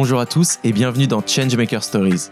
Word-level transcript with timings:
Bonjour 0.00 0.20
à 0.20 0.26
tous 0.26 0.60
et 0.62 0.72
bienvenue 0.72 1.08
dans 1.08 1.26
Changemaker 1.26 1.82
Stories. 1.82 2.30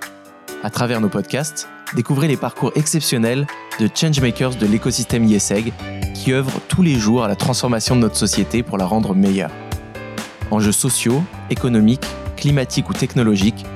À 0.62 0.70
travers 0.70 1.00
nos 1.00 1.08
podcasts, 1.08 1.68
découvrez 1.96 2.28
les 2.28 2.36
parcours 2.36 2.70
exceptionnels 2.76 3.44
de 3.80 3.88
changemakers 3.92 4.54
de 4.54 4.66
l'écosystème 4.66 5.24
ISEG 5.24 5.72
qui 6.14 6.32
œuvrent 6.32 6.60
tous 6.68 6.82
les 6.82 6.94
jours 6.94 7.24
à 7.24 7.28
la 7.28 7.34
transformation 7.34 7.96
de 7.96 8.02
notre 8.02 8.14
société 8.14 8.62
pour 8.62 8.78
la 8.78 8.86
rendre 8.86 9.16
meilleure. 9.16 9.50
Enjeux 10.52 10.70
sociaux, 10.70 11.24
économiques, 11.50 12.06
climatiques 12.36 12.88
ou 12.88 12.92
technologiques, 12.92 13.66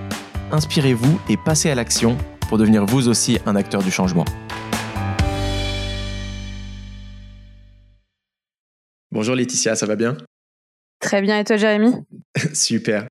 inspirez-vous 0.52 1.20
et 1.28 1.36
passez 1.36 1.68
à 1.68 1.74
l'action 1.74 2.16
pour 2.48 2.58
devenir 2.58 2.86
vous 2.86 3.08
aussi 3.08 3.40
un 3.44 3.56
acteur 3.56 3.82
du 3.82 3.90
changement. 3.90 4.24
Bonjour 9.10 9.34
Laetitia, 9.34 9.74
ça 9.74 9.86
va 9.86 9.96
bien? 9.96 10.16
Très 11.00 11.22
bien, 11.22 11.40
et 11.40 11.44
toi 11.44 11.56
Jérémy? 11.56 11.92
Super. 12.54 13.08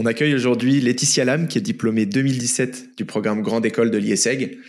On 0.00 0.06
accueille 0.06 0.32
aujourd'hui 0.32 0.80
Laetitia 0.80 1.24
Lam, 1.24 1.48
qui 1.48 1.58
est 1.58 1.60
diplômée 1.60 2.06
2017 2.06 2.96
du 2.96 3.04
programme 3.04 3.42
Grande 3.42 3.66
École 3.66 3.90
de 3.90 3.98
l'ISEG. 3.98 4.60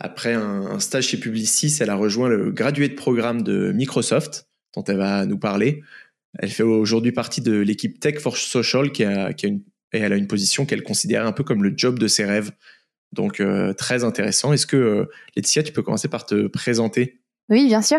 Après 0.00 0.34
un, 0.34 0.80
stage 0.80 1.06
chez 1.06 1.16
Publicis, 1.16 1.76
elle 1.78 1.90
a 1.90 1.94
rejoint 1.94 2.28
le 2.28 2.50
gradué 2.50 2.88
de 2.88 2.94
programme 2.94 3.42
de 3.42 3.70
Microsoft, 3.70 4.48
dont 4.74 4.82
elle 4.82 4.96
va 4.96 5.26
nous 5.26 5.38
parler. 5.38 5.84
Elle 6.40 6.50
fait 6.50 6.64
aujourd'hui 6.64 7.12
partie 7.12 7.40
de 7.40 7.56
l'équipe 7.56 8.00
Tech 8.00 8.18
for 8.18 8.36
Social, 8.36 8.90
qui 8.90 9.04
a, 9.04 9.30
une, 9.44 9.62
et 9.92 9.98
elle 9.98 10.12
a 10.12 10.16
une 10.16 10.26
position 10.26 10.66
qu'elle 10.66 10.82
considère 10.82 11.24
un 11.24 11.32
peu 11.32 11.44
comme 11.44 11.62
le 11.62 11.72
job 11.76 12.00
de 12.00 12.08
ses 12.08 12.24
rêves. 12.24 12.50
Donc, 13.12 13.38
euh, 13.38 13.74
très 13.74 14.02
intéressant. 14.02 14.52
Est-ce 14.52 14.66
que, 14.66 14.76
euh, 14.76 15.04
Laetitia, 15.36 15.62
tu 15.62 15.72
peux 15.72 15.82
commencer 15.82 16.08
par 16.08 16.26
te 16.26 16.48
présenter? 16.48 17.20
Oui, 17.50 17.66
bien 17.66 17.82
sûr. 17.82 17.98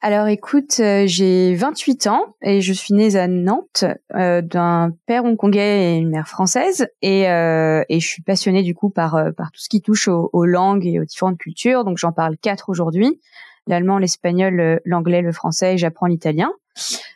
Alors 0.00 0.28
écoute, 0.28 0.80
euh, 0.80 1.04
j'ai 1.06 1.54
28 1.54 2.06
ans 2.06 2.34
et 2.40 2.62
je 2.62 2.72
suis 2.72 2.94
née 2.94 3.16
à 3.16 3.28
Nantes 3.28 3.84
euh, 4.14 4.40
d'un 4.40 4.92
père 5.04 5.24
hongkongais 5.24 5.94
et 5.94 5.98
une 5.98 6.08
mère 6.08 6.26
française 6.26 6.88
et, 7.02 7.28
euh, 7.28 7.82
et 7.90 8.00
je 8.00 8.06
suis 8.08 8.22
passionnée 8.22 8.62
du 8.62 8.74
coup 8.74 8.88
par, 8.88 9.22
par 9.36 9.52
tout 9.52 9.60
ce 9.60 9.68
qui 9.68 9.82
touche 9.82 10.08
aux, 10.08 10.30
aux 10.32 10.46
langues 10.46 10.86
et 10.86 10.98
aux 10.98 11.04
différentes 11.04 11.38
cultures. 11.38 11.84
Donc 11.84 11.98
j'en 11.98 12.12
parle 12.12 12.38
quatre 12.38 12.70
aujourd'hui 12.70 13.20
l'allemand, 13.66 13.98
l'espagnol, 13.98 14.80
l'anglais, 14.84 15.20
le 15.20 15.32
français 15.32 15.74
et 15.74 15.78
j'apprends 15.78 16.06
l'italien. 16.06 16.50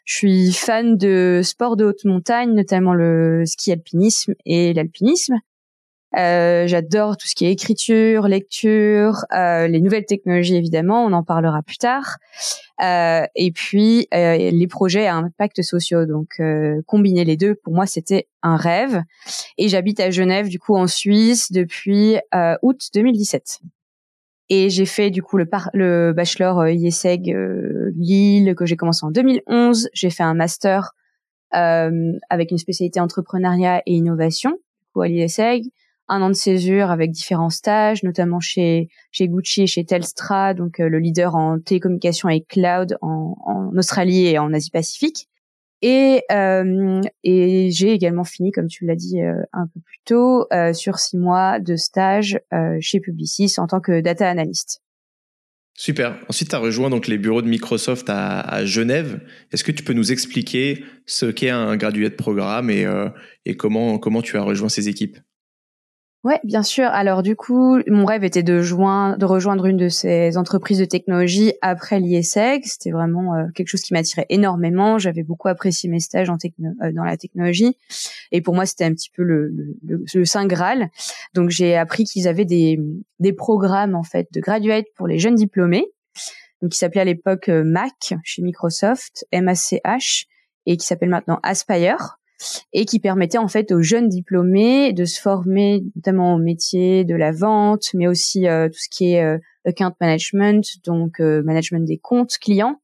Je 0.05 0.15
suis 0.15 0.53
fan 0.53 0.97
de 0.97 1.41
sports 1.43 1.77
de 1.77 1.87
haute 1.87 2.05
montagne, 2.05 2.53
notamment 2.53 2.95
le 2.95 3.45
ski 3.47 3.73
alpinisme 3.73 4.35
et 4.45 4.75
l'alpinisme. 4.75 5.41
Euh, 6.17 6.67
j'adore 6.67 7.17
tout 7.17 7.27
ce 7.27 7.35
qui 7.35 7.45
est 7.47 7.53
écriture, 7.53 8.29
lecture, 8.29 9.25
euh, 9.33 9.67
les 9.67 9.81
nouvelles 9.81 10.07
technologies 10.07 10.55
évidemment, 10.57 11.05
on 11.05 11.13
en 11.13 11.23
parlera 11.23 11.63
plus 11.63 11.79
tard. 11.79 12.19
Euh, 12.83 13.25
et 13.37 13.53
puis 13.53 14.09
euh, 14.13 14.37
les 14.37 14.67
projets 14.67 15.07
à 15.07 15.17
impact 15.17 15.63
sociaux. 15.63 16.07
Donc 16.07 16.35
euh, 16.41 16.83
combiner 16.87 17.25
les 17.25 17.37
deux, 17.37 17.55
pour 17.55 17.73
moi, 17.73 17.87
c'était 17.87 18.29
un 18.43 18.57
rêve. 18.57 19.03
Et 19.59 19.69
j'habite 19.69 20.01
à 20.01 20.11
Genève, 20.11 20.49
du 20.49 20.59
coup 20.59 20.77
en 20.77 20.87
Suisse, 20.87 21.53
depuis 21.53 22.17
août 22.63 22.89
2017. 22.95 23.61
Et 24.51 24.69
j'ai 24.69 24.87
fait 24.87 25.11
du 25.11 25.23
coup 25.23 25.39
le, 25.39 25.49
le 25.73 26.13
bachelor 26.13 26.69
IESEG 26.69 27.35
Lille 27.97 28.55
que 28.55 28.67
j'ai 28.67 28.77
commencé 28.77 29.05
en 29.05 29.11
2011. 29.11 29.89
J'ai 29.93 30.11
fait 30.11 30.23
un 30.23 30.35
master 30.35 30.93
avec 31.51 32.51
une 32.51 32.59
spécialité 32.59 33.01
entrepreneuriat 33.01 33.83
et 33.87 33.93
innovation 33.93 34.59
à 35.01 35.09
l'IESEG 35.09 35.71
un 36.09 36.23
an 36.23 36.29
de 36.29 36.35
césure 36.35 36.91
avec 36.91 37.11
différents 37.11 37.51
stages, 37.51 38.03
notamment 38.03 38.41
chez 38.41 38.89
chez 39.11 39.29
Gucci 39.29 39.63
et 39.63 39.67
chez 39.67 39.85
Telstra, 39.85 40.55
donc 40.55 40.81
euh, 40.81 40.89
le 40.89 40.99
leader 40.99 41.35
en 41.35 41.59
télécommunications 41.59 42.29
et 42.29 42.43
cloud 42.43 42.99
en, 43.01 43.37
en 43.47 43.77
Australie 43.77 44.27
et 44.27 44.39
en 44.39 44.53
Asie 44.53 44.71
Pacifique. 44.71 45.29
Et, 45.87 46.23
euh, 46.33 47.03
et 47.25 47.71
j'ai 47.71 47.93
également 47.93 48.25
fini, 48.25 48.53
comme 48.53 48.69
tu 48.69 48.87
l'as 48.87 48.97
dit 48.97 49.21
euh, 49.21 49.35
un 49.53 49.67
peu 49.67 49.81
plus 49.85 49.99
tôt, 50.07 50.47
euh, 50.51 50.73
sur 50.73 50.99
six 50.99 51.19
mois 51.19 51.61
de 51.61 51.77
stage 51.77 52.41
euh, 52.55 52.79
chez 52.81 53.01
Publicis 53.01 53.53
en 53.59 53.67
tant 53.67 53.81
que 53.81 54.01
data 54.01 54.27
analyst. 54.27 54.81
Super. 55.77 56.19
Ensuite, 56.31 56.49
tu 56.49 56.57
as 56.57 56.59
rejoint 56.59 56.89
donc 56.89 57.07
les 57.07 57.19
bureaux 57.19 57.43
de 57.43 57.49
Microsoft 57.49 58.07
à, 58.09 58.65
Genève. 58.65 59.21
Est-ce 59.53 59.63
que 59.63 59.73
tu 59.73 59.85
peux 59.85 59.93
nous 59.93 60.11
expliquer 60.11 60.85
ce 61.05 61.27
qu'est 61.27 61.51
un 61.51 61.77
gradué 61.77 62.09
de 62.09 62.15
programme 62.15 62.71
et, 62.71 62.87
et 63.45 63.57
comment, 63.57 63.99
comment 63.99 64.23
tu 64.23 64.39
as 64.39 64.43
rejoint 64.43 64.69
ces 64.69 64.89
équipes? 64.89 65.19
Ouais, 66.25 66.41
bien 66.43 66.63
sûr. 66.63 66.87
Alors 66.87 67.23
du 67.23 67.37
coup, 67.37 67.79
mon 67.87 68.07
rêve 68.07 68.25
était 68.25 68.43
de, 68.43 68.63
joindre, 68.63 69.19
de 69.19 69.27
rejoindre 69.27 69.67
une 69.67 69.77
de 69.77 69.91
ces 69.91 70.39
entreprises 70.39 70.79
de 70.79 70.87
technologie 70.87 71.53
après 71.61 72.01
l'ISEG. 72.01 72.63
C'était 72.65 72.93
vraiment 72.93 73.35
euh, 73.35 73.45
quelque 73.55 73.69
chose 73.69 73.83
qui 73.83 73.93
m'attirait 73.93 74.25
énormément. 74.31 74.97
J'avais 74.99 75.23
beaucoup 75.23 75.49
apprécié 75.49 75.91
mes 75.91 76.01
stages 76.01 76.31
en 76.31 76.37
euh, 76.37 76.93
dans 76.93 77.05
la 77.05 77.19
technologie, 77.19 77.77
et 78.33 78.41
pour 78.41 78.55
moi, 78.55 78.65
c'était 78.65 78.85
un 78.85 78.95
petit 78.95 79.11
peu 79.11 79.23
le, 79.23 79.53
le, 79.83 80.03
le, 80.15 80.25
saint 80.25 80.47
graal. 80.47 80.89
Donc 81.35 81.51
j'ai 81.51 81.77
appris 81.77 82.05
qu'ils 82.05 82.27
avaient 82.27 82.47
des, 82.47 82.81
des 83.21 83.35
programmes 83.35 83.95
en 83.95 84.03
fait 84.03 84.27
de 84.33 84.41
graduate 84.41 84.87
pour 84.97 85.07
les 85.07 85.19
jeunes 85.19 85.35
diplômés, 85.35 85.85
donc 86.63 86.71
qui 86.73 86.79
s'appelait 86.79 87.03
à 87.03 87.05
l'époque 87.05 87.51
euh, 87.51 87.65
MAC 87.65 88.15
chez 88.25 88.41
Microsoft, 88.41 89.27
M-A-C-H, 89.31 90.25
et 90.65 90.79
qui 90.79 90.87
s'appelle 90.87 91.11
maintenant 91.11 91.39
Aspire 91.43 92.19
et 92.73 92.85
qui 92.85 93.01
permettait 93.01 93.39
en 93.39 93.49
fait 93.49 93.73
aux 93.73 93.83
jeunes 93.83 94.09
diplômés 94.09 94.93
de 94.93 95.05
se 95.05 95.21
former 95.21 95.85
notamment 95.97 96.35
au 96.35 96.39
métier 96.39 97.05
de 97.05 97.15
la 97.15 97.33
vente, 97.33 97.89
mais 97.95 98.07
aussi 98.07 98.49
euh, 98.49 98.69
tout 98.69 98.79
ce 98.79 98.89
qui 98.89 99.13
est 99.13 99.25
euh, 99.25 99.39
account 99.65 99.95
management, 100.01 100.65
donc 100.85 101.21
euh, 101.21 101.43
management 101.43 101.87
des 101.87 101.99
comptes 101.99 102.39
clients, 102.41 102.81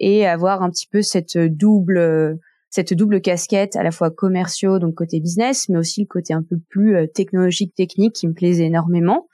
et 0.00 0.26
avoir 0.26 0.62
un 0.62 0.70
petit 0.70 0.86
peu 0.86 1.02
cette 1.02 1.38
double 1.38 2.38
cette 2.70 2.92
double 2.92 3.22
casquette 3.22 3.76
à 3.76 3.82
la 3.82 3.90
fois 3.90 4.10
commerciaux 4.10 4.78
donc 4.78 4.94
côté 4.94 5.20
business, 5.20 5.68
mais 5.70 5.78
aussi 5.78 6.02
le 6.02 6.06
côté 6.06 6.34
un 6.34 6.42
peu 6.42 6.56
plus 6.68 7.08
technologique 7.14 7.74
technique 7.74 8.14
qui 8.14 8.28
me 8.28 8.34
plaisait 8.34 8.66
énormément. 8.66 9.26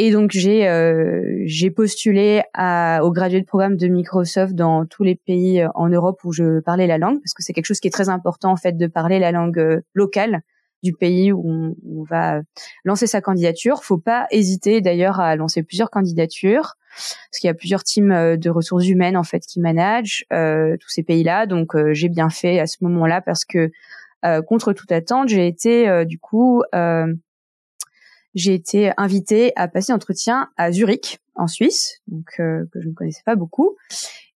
Et 0.00 0.12
donc 0.12 0.30
j'ai 0.30 0.68
euh, 0.68 1.44
postulé 1.74 2.42
à, 2.54 3.00
au 3.02 3.10
gradué 3.10 3.40
de 3.40 3.44
programme 3.44 3.76
de 3.76 3.88
Microsoft 3.88 4.54
dans 4.54 4.86
tous 4.86 5.02
les 5.02 5.16
pays 5.16 5.60
euh, 5.60 5.68
en 5.74 5.88
Europe 5.88 6.20
où 6.22 6.32
je 6.32 6.60
parlais 6.60 6.86
la 6.86 6.98
langue 6.98 7.18
parce 7.18 7.34
que 7.34 7.42
c'est 7.42 7.52
quelque 7.52 7.66
chose 7.66 7.80
qui 7.80 7.88
est 7.88 7.90
très 7.90 8.08
important 8.08 8.52
en 8.52 8.56
fait 8.56 8.76
de 8.76 8.86
parler 8.86 9.18
la 9.18 9.32
langue 9.32 9.58
euh, 9.58 9.80
locale 9.94 10.42
du 10.84 10.92
pays 10.92 11.32
où 11.32 11.74
on, 11.84 12.04
va 12.04 12.42
lancer 12.84 13.08
sa 13.08 13.20
candidature. 13.20 13.82
Faut 13.82 13.98
pas 13.98 14.28
hésiter 14.30 14.80
d'ailleurs 14.80 15.18
à 15.18 15.34
lancer 15.34 15.64
plusieurs 15.64 15.90
candidatures 15.90 16.76
parce 16.94 17.40
qu'il 17.40 17.48
y 17.48 17.50
a 17.50 17.54
plusieurs 17.54 17.82
teams 17.82 18.36
de 18.36 18.50
ressources 18.50 18.86
humaines 18.86 19.16
en 19.16 19.24
fait 19.24 19.40
qui 19.40 19.58
managent 19.58 20.24
euh, 20.32 20.76
tous 20.76 20.90
ces 20.90 21.02
pays-là. 21.02 21.46
Donc 21.46 21.72
j'ai 21.90 22.08
bien 22.08 22.30
fait 22.30 22.60
à 22.60 22.68
ce 22.68 22.76
moment-là 22.82 23.20
parce 23.20 23.44
que 23.44 23.72
contre 24.46 24.72
toute 24.72 24.92
attente, 24.92 25.28
j'ai 25.28 25.48
été 25.48 26.04
du 26.04 26.20
coup 26.20 26.62
j'ai 28.38 28.54
été 28.54 28.92
invitée 28.96 29.52
à 29.56 29.68
passer 29.68 29.92
entretien 29.92 30.48
à 30.56 30.70
Zurich, 30.70 31.18
en 31.34 31.48
Suisse, 31.48 32.00
donc 32.06 32.26
euh, 32.38 32.64
que 32.72 32.80
je 32.80 32.88
ne 32.88 32.94
connaissais 32.94 33.22
pas 33.24 33.36
beaucoup. 33.36 33.76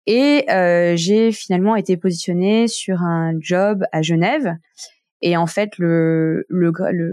Et 0.06 0.44
euh, 0.50 0.94
j'ai 0.96 1.30
finalement 1.30 1.76
été 1.76 1.96
positionnée 1.96 2.66
sur 2.66 3.02
un 3.02 3.34
job 3.38 3.84
à 3.92 4.02
Genève. 4.02 4.56
Et 5.24 5.36
en 5.36 5.46
fait, 5.46 5.78
le, 5.78 6.44
le, 6.48 6.72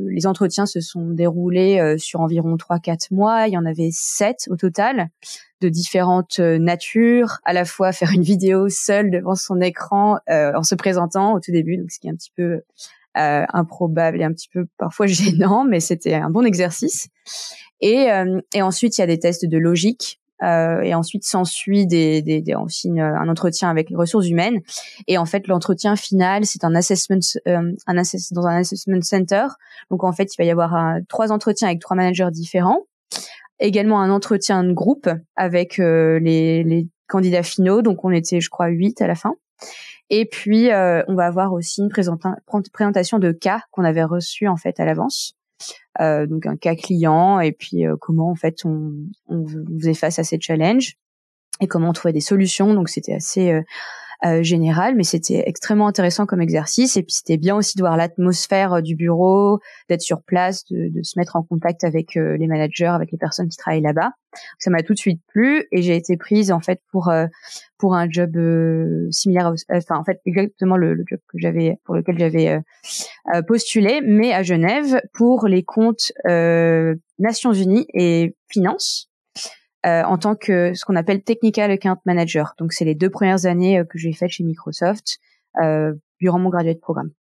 les 0.09 0.25
entretiens 0.25 0.65
se 0.65 0.81
sont 0.81 1.09
déroulés 1.09 1.79
euh, 1.79 1.99
sur 1.99 2.21
environ 2.21 2.55
3-4 2.55 3.13
mois. 3.13 3.47
Il 3.47 3.53
y 3.53 3.57
en 3.57 3.65
avait 3.65 3.89
7 3.91 4.47
au 4.49 4.55
total, 4.55 5.09
de 5.61 5.69
différentes 5.69 6.39
natures. 6.39 7.37
À 7.45 7.53
la 7.53 7.65
fois 7.65 7.91
faire 7.91 8.11
une 8.11 8.23
vidéo 8.23 8.67
seule 8.69 9.11
devant 9.11 9.35
son 9.35 9.61
écran 9.61 10.17
en 10.27 10.63
se 10.63 10.73
présentant 10.73 11.33
au 11.33 11.39
tout 11.39 11.51
début, 11.51 11.77
donc 11.77 11.91
ce 11.91 11.99
qui 11.99 12.07
est 12.07 12.11
un 12.11 12.15
petit 12.15 12.33
peu 12.35 12.61
euh, 13.17 13.43
improbable 13.53 14.21
et 14.21 14.23
un 14.23 14.31
petit 14.31 14.49
peu 14.49 14.67
parfois 14.77 15.07
gênant, 15.07 15.65
mais 15.65 15.79
c'était 15.79 16.13
un 16.13 16.29
bon 16.29 16.45
exercice. 16.45 17.07
Et, 17.81 18.11
euh, 18.11 18.39
et 18.53 18.61
ensuite, 18.61 18.97
il 18.97 19.01
y 19.01 19.03
a 19.03 19.07
des 19.07 19.19
tests 19.19 19.45
de 19.45 19.57
logique. 19.57 20.19
Euh, 20.41 20.79
et 20.79 20.95
ensuite 20.95 21.25
s'ensuit 21.25 21.85
aussi 22.63 22.89
un 22.97 23.27
entretien 23.27 23.69
avec 23.69 23.89
les 23.89 23.97
ressources 23.97 24.29
humaines. 24.29 24.61
Et 25.07 25.17
en 25.17 25.25
fait, 25.25 25.47
l'entretien 25.47 25.97
final, 25.97 26.45
c'est 26.45 26.63
un 26.63 26.75
assessment, 26.75 27.19
un 27.45 27.73
dans 28.31 28.47
un 28.47 28.55
assessment 28.55 29.01
center. 29.01 29.47
Donc 29.91 30.05
en 30.05 30.13
fait, 30.13 30.33
il 30.33 30.37
va 30.37 30.45
y 30.45 30.49
avoir 30.49 30.95
trois 31.09 31.33
entretiens 31.33 31.67
avec 31.67 31.81
trois 31.81 31.97
managers 31.97 32.29
différents. 32.31 32.85
Également 33.59 33.99
un 33.99 34.09
entretien 34.09 34.63
de 34.63 34.71
groupe 34.71 35.09
avec 35.35 35.75
les 35.75 36.87
candidats 37.09 37.43
finaux. 37.43 37.81
Donc 37.81 38.05
on 38.05 38.11
était, 38.11 38.39
je 38.39 38.49
crois, 38.49 38.67
huit 38.67 39.01
à 39.01 39.07
la 39.07 39.15
fin. 39.15 39.35
Et 40.09 40.25
puis, 40.25 40.71
euh, 40.71 41.03
on 41.07 41.15
va 41.15 41.25
avoir 41.25 41.53
aussi 41.53 41.81
une 41.81 41.89
présentation 41.89 43.19
de 43.19 43.31
cas 43.31 43.61
qu'on 43.71 43.83
avait 43.83 44.03
reçu 44.03 44.47
en 44.47 44.57
fait 44.57 44.79
à 44.79 44.85
l'avance. 44.85 45.35
Euh, 45.99 46.25
donc 46.25 46.45
un 46.45 46.55
cas 46.55 46.75
client 46.75 47.41
et 47.41 47.51
puis 47.51 47.85
euh, 47.85 47.97
comment 47.99 48.29
en 48.29 48.35
fait 48.35 48.63
on, 48.63 48.93
on 49.27 49.45
faisait 49.77 49.93
face 49.93 50.17
à 50.17 50.23
ces 50.23 50.39
challenges 50.39 50.95
et 51.59 51.67
comment 51.67 51.89
on 51.89 51.93
trouvait 51.93 52.13
des 52.13 52.21
solutions. 52.21 52.73
Donc 52.73 52.89
c'était 52.89 53.13
assez 53.13 53.61
euh, 54.25 54.43
général, 54.43 54.95
mais 54.95 55.03
c'était 55.03 55.43
extrêmement 55.45 55.87
intéressant 55.87 56.25
comme 56.25 56.41
exercice. 56.41 56.97
Et 56.97 57.03
puis 57.03 57.13
c'était 57.13 57.37
bien 57.37 57.55
aussi 57.55 57.77
de 57.77 57.81
voir 57.81 57.95
l'atmosphère 57.95 58.73
euh, 58.73 58.81
du 58.81 58.97
bureau, 58.97 59.59
d'être 59.87 60.01
sur 60.01 60.23
place, 60.23 60.65
de, 60.65 60.89
de, 60.89 61.03
se 61.03 61.17
mettre 61.17 61.37
en 61.37 61.43
contact 61.43 61.85
avec 61.85 62.17
euh, 62.17 62.35
les 62.35 62.47
managers, 62.47 62.87
avec 62.87 63.13
les 63.13 63.17
personnes 63.17 63.47
qui 63.47 63.55
travaillent 63.55 63.81
là-bas. 63.81 64.11
Ça 64.57 64.71
m'a 64.71 64.83
tout 64.83 64.93
de 64.93 64.99
suite 64.99 65.21
plu 65.29 65.63
et 65.71 65.81
j'ai 65.81 65.95
été 65.95 66.17
prise 66.17 66.51
en 66.51 66.59
fait 66.59 66.81
pour 66.91 67.11
pour 67.79 67.95
un 67.95 68.07
job 68.09 68.37
similaire, 69.09 69.53
enfin 69.71 69.95
en 69.95 70.03
fait 70.03 70.19
exactement 70.25 70.77
le, 70.77 70.93
le 70.93 71.03
job 71.09 71.19
que 71.29 71.39
j'avais 71.39 71.79
pour 71.83 71.95
lequel 71.95 72.19
j'avais 72.19 72.59
postulé, 73.47 74.01
mais 74.05 74.31
à 74.31 74.43
Genève 74.43 75.01
pour 75.13 75.47
les 75.47 75.63
comptes 75.63 76.11
Nations 76.25 77.53
Unies 77.53 77.87
et 77.95 78.35
Finances. 78.51 79.08
Euh, 79.85 80.03
en 80.03 80.17
tant 80.17 80.35
que 80.35 80.73
ce 80.73 80.83
qu'on 80.83 80.97
appelle 80.97 81.23
technical 81.23 81.71
account 81.71 81.99
manager. 82.05 82.53
Donc 82.57 82.73
c'est 82.73 82.83
les 82.83 82.95
deux 82.95 83.09
premières 83.09 83.45
années 83.45 83.79
euh, 83.79 83.85
que 83.85 83.97
j'ai 83.97 84.11
faites 84.11 84.31
chez 84.31 84.43
Microsoft 84.43 85.19
euh, 85.63 85.93
durant 86.19 86.37
mon 86.37 86.49
graduate 86.49 86.81
programme. 86.81 87.11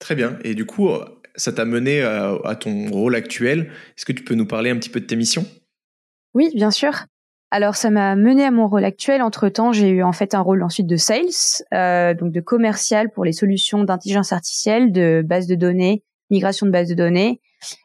Très 0.00 0.16
bien. 0.16 0.36
Et 0.42 0.56
du 0.56 0.66
coup, 0.66 0.88
ça 1.36 1.52
t'a 1.52 1.64
mené 1.64 2.02
à, 2.02 2.56
ton 2.56 2.90
rôle 2.90 3.14
actuel. 3.14 3.70
Est-ce 3.96 4.04
que 4.04 4.10
tu 4.10 4.24
peux 4.24 4.34
nous 4.34 4.46
parler 4.46 4.70
un 4.70 4.76
petit 4.76 4.90
peu 4.90 4.98
de 4.98 5.06
tes 5.06 5.14
missions? 5.14 5.46
Oui, 6.34 6.50
bien 6.56 6.72
sûr. 6.72 7.04
Alors 7.52 7.76
ça 7.76 7.90
m'a 7.90 8.16
mené 8.16 8.44
à 8.44 8.50
mon 8.50 8.66
rôle 8.66 8.84
actuel. 8.84 9.22
Entre 9.22 9.48
temps, 9.48 9.70
j'ai 9.70 9.90
eu 9.90 10.02
en 10.02 10.10
fait 10.10 10.34
un 10.34 10.40
rôle 10.40 10.64
ensuite 10.64 10.88
de 10.88 10.96
sales, 10.96 12.16
donc 12.16 12.32
de 12.32 12.40
commercial 12.40 13.12
pour 13.12 13.24
les 13.24 13.32
solutions 13.32 13.84
d'intelligence 13.84 14.32
artificielle, 14.32 14.90
de 14.90 15.22
base 15.24 15.46
de 15.46 15.54
données, 15.54 16.02
migration 16.30 16.66
de 16.66 16.72
base 16.72 16.88
de 16.88 16.94
données 16.94 17.40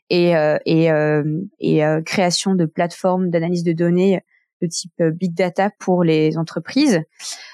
et, 0.09 0.35
euh, 0.35 0.57
et, 0.65 0.91
euh, 0.91 1.23
et 1.59 1.85
euh, 1.85 2.01
création 2.01 2.55
de 2.55 2.65
plateformes 2.65 3.29
d'analyse 3.29 3.63
de 3.63 3.73
données 3.73 4.21
de 4.61 4.67
type 4.67 5.03
big 5.03 5.35
data 5.35 5.69
pour 5.79 6.03
les 6.03 6.35
entreprises. 6.37 7.01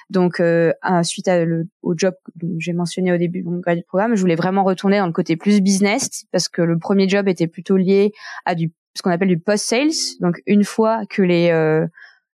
Donc, 0.09 0.39
euh, 0.39 0.71
suite 1.03 1.27
à 1.27 1.43
le, 1.43 1.67
au 1.81 1.95
job 1.97 2.13
que 2.39 2.47
j'ai 2.59 2.71
mentionné 2.71 3.11
au 3.11 3.17
début 3.17 3.43
du 3.43 3.83
programme, 3.83 4.15
je 4.15 4.21
voulais 4.21 4.35
vraiment 4.35 4.63
retourner 4.63 4.99
dans 4.99 5.07
le 5.07 5.11
côté 5.11 5.35
plus 5.35 5.59
business 5.59 6.23
parce 6.31 6.47
que 6.47 6.61
le 6.61 6.79
premier 6.79 7.09
job 7.09 7.27
était 7.27 7.47
plutôt 7.47 7.75
lié 7.75 8.13
à 8.45 8.55
du 8.55 8.71
ce 8.95 9.01
qu'on 9.01 9.09
appelle 9.09 9.27
du 9.27 9.39
post 9.39 9.65
sales. 9.65 9.89
Donc, 10.21 10.41
une 10.45 10.63
fois 10.63 11.01
que 11.09 11.21
les 11.21 11.49
euh, 11.49 11.87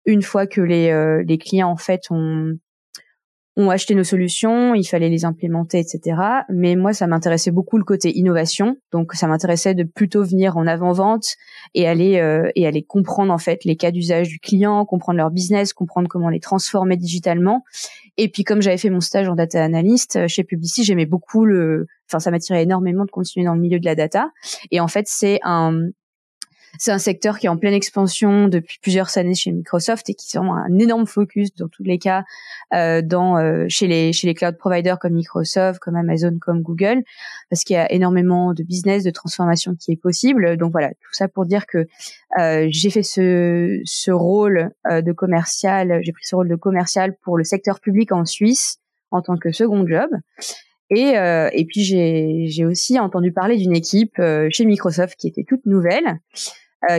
une 0.04 0.22
fois 0.22 0.46
que 0.46 0.60
les 0.60 1.22
les 1.24 1.38
clients 1.38 1.70
en 1.70 1.76
fait 1.76 2.10
ont 2.10 2.56
ont 3.56 3.70
acheté 3.70 3.94
nos 3.94 4.04
solutions, 4.04 4.74
il 4.74 4.84
fallait 4.84 5.08
les 5.08 5.24
implémenter, 5.24 5.78
etc. 5.78 6.20
Mais 6.50 6.76
moi, 6.76 6.92
ça 6.92 7.06
m'intéressait 7.06 7.50
beaucoup 7.50 7.78
le 7.78 7.84
côté 7.84 8.16
innovation. 8.16 8.76
Donc, 8.92 9.14
ça 9.14 9.26
m'intéressait 9.26 9.74
de 9.74 9.82
plutôt 9.82 10.22
venir 10.22 10.58
en 10.58 10.66
avant-vente 10.66 11.36
et 11.74 11.88
aller 11.88 12.18
euh, 12.18 12.50
et 12.54 12.66
aller 12.66 12.82
comprendre 12.82 13.32
en 13.32 13.38
fait 13.38 13.64
les 13.64 13.76
cas 13.76 13.90
d'usage 13.90 14.28
du 14.28 14.38
client, 14.38 14.84
comprendre 14.84 15.16
leur 15.16 15.30
business, 15.30 15.72
comprendre 15.72 16.08
comment 16.08 16.28
les 16.28 16.40
transformer 16.40 16.96
digitalement. 16.96 17.64
Et 18.18 18.28
puis, 18.28 18.44
comme 18.44 18.60
j'avais 18.60 18.78
fait 18.78 18.90
mon 18.90 19.00
stage 19.00 19.28
en 19.28 19.34
data 19.34 19.64
analyst 19.64 20.16
euh, 20.16 20.28
chez 20.28 20.44
Publicis, 20.44 20.84
j'aimais 20.84 21.06
beaucoup 21.06 21.46
le, 21.46 21.86
enfin, 22.08 22.18
ça 22.18 22.30
m'attirait 22.30 22.62
énormément 22.62 23.04
de 23.06 23.10
continuer 23.10 23.46
dans 23.46 23.54
le 23.54 23.60
milieu 23.60 23.80
de 23.80 23.86
la 23.86 23.94
data. 23.94 24.30
Et 24.70 24.80
en 24.80 24.88
fait, 24.88 25.06
c'est 25.08 25.40
un 25.44 25.88
c'est 26.78 26.92
un 26.92 26.98
secteur 26.98 27.38
qui 27.38 27.46
est 27.46 27.48
en 27.48 27.56
pleine 27.56 27.74
expansion 27.74 28.48
depuis 28.48 28.78
plusieurs 28.80 29.16
années 29.18 29.34
chez 29.34 29.52
Microsoft 29.52 30.08
et 30.10 30.14
qui 30.14 30.36
a 30.36 30.40
un 30.40 30.78
énorme 30.78 31.06
focus 31.06 31.54
dans 31.54 31.68
tous 31.68 31.82
les 31.82 31.98
cas 31.98 32.24
euh, 32.74 33.02
euh, 33.12 33.66
chez 33.68 33.86
les 33.86 34.34
cloud 34.34 34.56
providers 34.56 34.98
comme 34.98 35.14
Microsoft, 35.14 35.78
comme 35.78 35.96
Amazon, 35.96 36.38
comme 36.40 36.62
Google, 36.62 37.02
parce 37.50 37.64
qu'il 37.64 37.74
y 37.74 37.78
a 37.78 37.90
énormément 37.92 38.54
de 38.54 38.62
business, 38.62 39.04
de 39.04 39.10
transformation 39.10 39.74
qui 39.74 39.92
est 39.92 40.00
possible. 40.00 40.56
Donc 40.56 40.72
voilà, 40.72 40.88
tout 40.88 41.12
ça 41.12 41.28
pour 41.28 41.46
dire 41.46 41.66
que 41.66 41.86
euh, 42.38 42.66
j'ai 42.70 42.90
fait 42.90 43.02
ce 43.02 44.10
rôle 44.10 44.70
de 44.90 45.12
commercial, 45.12 46.00
j'ai 46.02 46.12
pris 46.12 46.24
ce 46.24 46.36
rôle 46.36 46.48
de 46.48 46.56
commercial 46.56 47.16
pour 47.22 47.38
le 47.38 47.44
secteur 47.44 47.80
public 47.80 48.12
en 48.12 48.24
Suisse 48.24 48.78
en 49.10 49.22
tant 49.22 49.36
que 49.36 49.52
second 49.52 49.86
job. 49.86 50.10
Et, 50.90 51.66
puis 51.68 51.82
j'ai 51.82 52.64
aussi 52.64 52.98
entendu 52.98 53.32
parler 53.32 53.56
d'une 53.56 53.74
équipe 53.74 54.20
chez 54.50 54.64
Microsoft 54.64 55.16
qui 55.18 55.28
était 55.28 55.44
toute 55.44 55.66
nouvelle, 55.66 56.20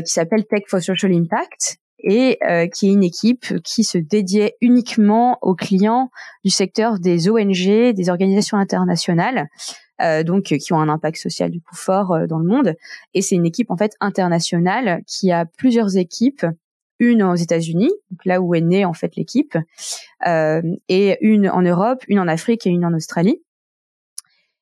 qui 0.06 0.12
s'appelle 0.12 0.45
Tech 0.45 0.63
for 0.68 0.81
Social 0.81 1.13
Impact 1.13 1.80
et 2.00 2.38
euh, 2.48 2.68
qui 2.68 2.89
est 2.89 2.94
une 2.94 3.04
équipe 3.04 3.62
qui 3.63 3.84
se 3.84 3.98
dédiait 3.98 4.56
uniquement 4.62 5.38
aux 5.42 5.56
clients 5.56 6.10
du 6.44 6.51
secteur 6.51 7.00
des 7.00 7.30
ONG, 7.30 7.94
des 7.94 8.10
organisations 8.10 8.57
internationales, 8.57 9.48
euh, 10.01 10.24
donc 10.24 10.44
qui 10.44 10.74
ont 10.74 10.80
un 10.80 10.89
impact 10.89 11.18
social 11.18 11.50
du 11.50 11.60
coup 11.60 11.75
fort 11.75 12.28
dans 12.28 12.39
le 12.39 12.48
monde. 12.48 12.75
Et 13.13 13.22
c'est 13.22 13.36
une 13.36 13.45
équipe 13.45 13.72
en 13.72 13.78
fait 13.78 13.94
internationale 14.00 15.01
qui 15.07 15.31
a 15.31 15.45
plusieurs 15.45 15.98
équipes, 15.98 16.45
une 17.00 17.24
aux 17.24 17.36
États-Unis, 17.36 17.92
là 18.25 18.42
où 18.42 18.56
est 18.56 18.62
née 18.62 18.86
en 18.86 18.94
fait 18.94 19.16
l'équipe, 19.16 19.57
et 20.25 21.18
une 21.22 21.50
en 21.50 21.62
Europe, 21.62 22.04
une 22.07 22.19
en 22.19 22.28
Afrique 22.28 22.66
et 22.66 22.69
une 22.69 22.86
en 22.86 22.94
Australie. 22.94 23.42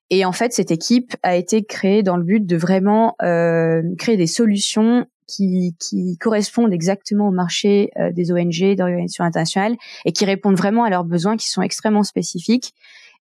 Et 0.10 0.26
en 0.26 0.32
fait, 0.32 0.54
cette 0.54 0.72
équipe 0.72 1.16
a 1.24 1.36
été 1.36 1.64
créée 1.64 2.04
dans 2.04 2.18
le 2.18 2.24
but 2.24 2.46
de 2.46 2.56
vraiment 2.56 3.16
euh, 3.22 3.82
créer 3.98 4.18
des 4.18 4.28
solutions 4.28 5.06
qui, 5.28 5.76
qui 5.80 6.18
correspondent 6.20 6.74
exactement 6.74 7.28
au 7.28 7.32
marché 7.32 7.90
euh, 7.98 8.12
des 8.12 8.32
ONG, 8.32 8.76
d'organisations 8.76 9.24
internationales, 9.24 9.76
et 10.06 10.12
qui 10.12 10.26
répondent 10.26 10.58
vraiment 10.58 10.84
à 10.84 10.90
leurs 10.90 11.06
besoins 11.06 11.38
qui 11.38 11.50
sont 11.50 11.64
extrêmement 11.64 12.04
spécifiques. 12.04 12.74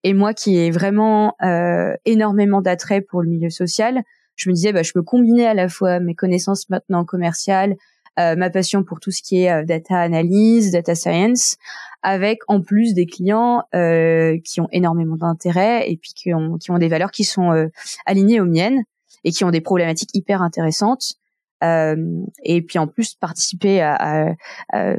Et 0.03 0.13
moi, 0.13 0.35
qui 0.35 0.59
ai 0.59 0.71
vraiment 0.71 1.35
euh, 1.43 1.95
énormément 2.05 2.61
d'attrait 2.61 3.01
pour 3.01 3.23
le 3.23 3.31
milieu 3.31 3.49
social, 3.49 4.03
je 4.37 4.51
me 4.51 4.55
disais, 4.55 4.73
bah, 4.73 4.83
je 4.83 4.93
peux 4.93 5.03
combiner 5.03 5.47
à 5.47 5.55
la 5.55 5.69
fois 5.69 6.01
mes 6.01 6.15
connaissances 6.15 6.69
maintenant 6.69 7.07
commerciales, 7.07 7.77
ma 8.17 8.51
passion 8.51 8.85
pour 8.85 9.01
tout 9.01 9.11
ce 9.11 9.23
qui 9.23 9.43
est 9.43 9.51
euh, 9.51 9.65
data 9.65 9.99
analyse, 9.99 10.71
data 10.71 10.95
science, 10.95 11.57
avec 12.03 12.41
en 12.49 12.61
plus 12.61 12.95
des 12.95 13.07
clients 13.07 13.63
euh, 13.75 14.39
qui 14.45 14.61
ont 14.61 14.69
énormément 14.73 15.17
d'intérêt 15.17 15.91
et 15.91 15.97
puis 15.97 16.13
qui 16.15 16.35
ont, 16.35 16.59
qui 16.59 16.71
ont 16.71 16.79
des 16.79 16.89
valeurs 16.89 17.11
qui 17.11 17.25
sont 17.25 17.53
euh, 17.53 17.69
alignées 18.07 18.41
aux 18.41 18.47
miennes 18.47 18.85
et 19.25 19.33
qui 19.33 19.45
ont 19.45 19.51
des 19.51 19.63
problématiques 19.63 20.11
hyper 20.15 20.43
intéressantes. 20.43 21.15
Euh, 21.63 21.97
et 22.43 22.61
puis 22.61 22.79
en 22.79 22.87
plus 22.87 23.15
participer 23.15 23.81
à, 23.81 23.95
à, 23.95 24.35
à, 24.73 24.97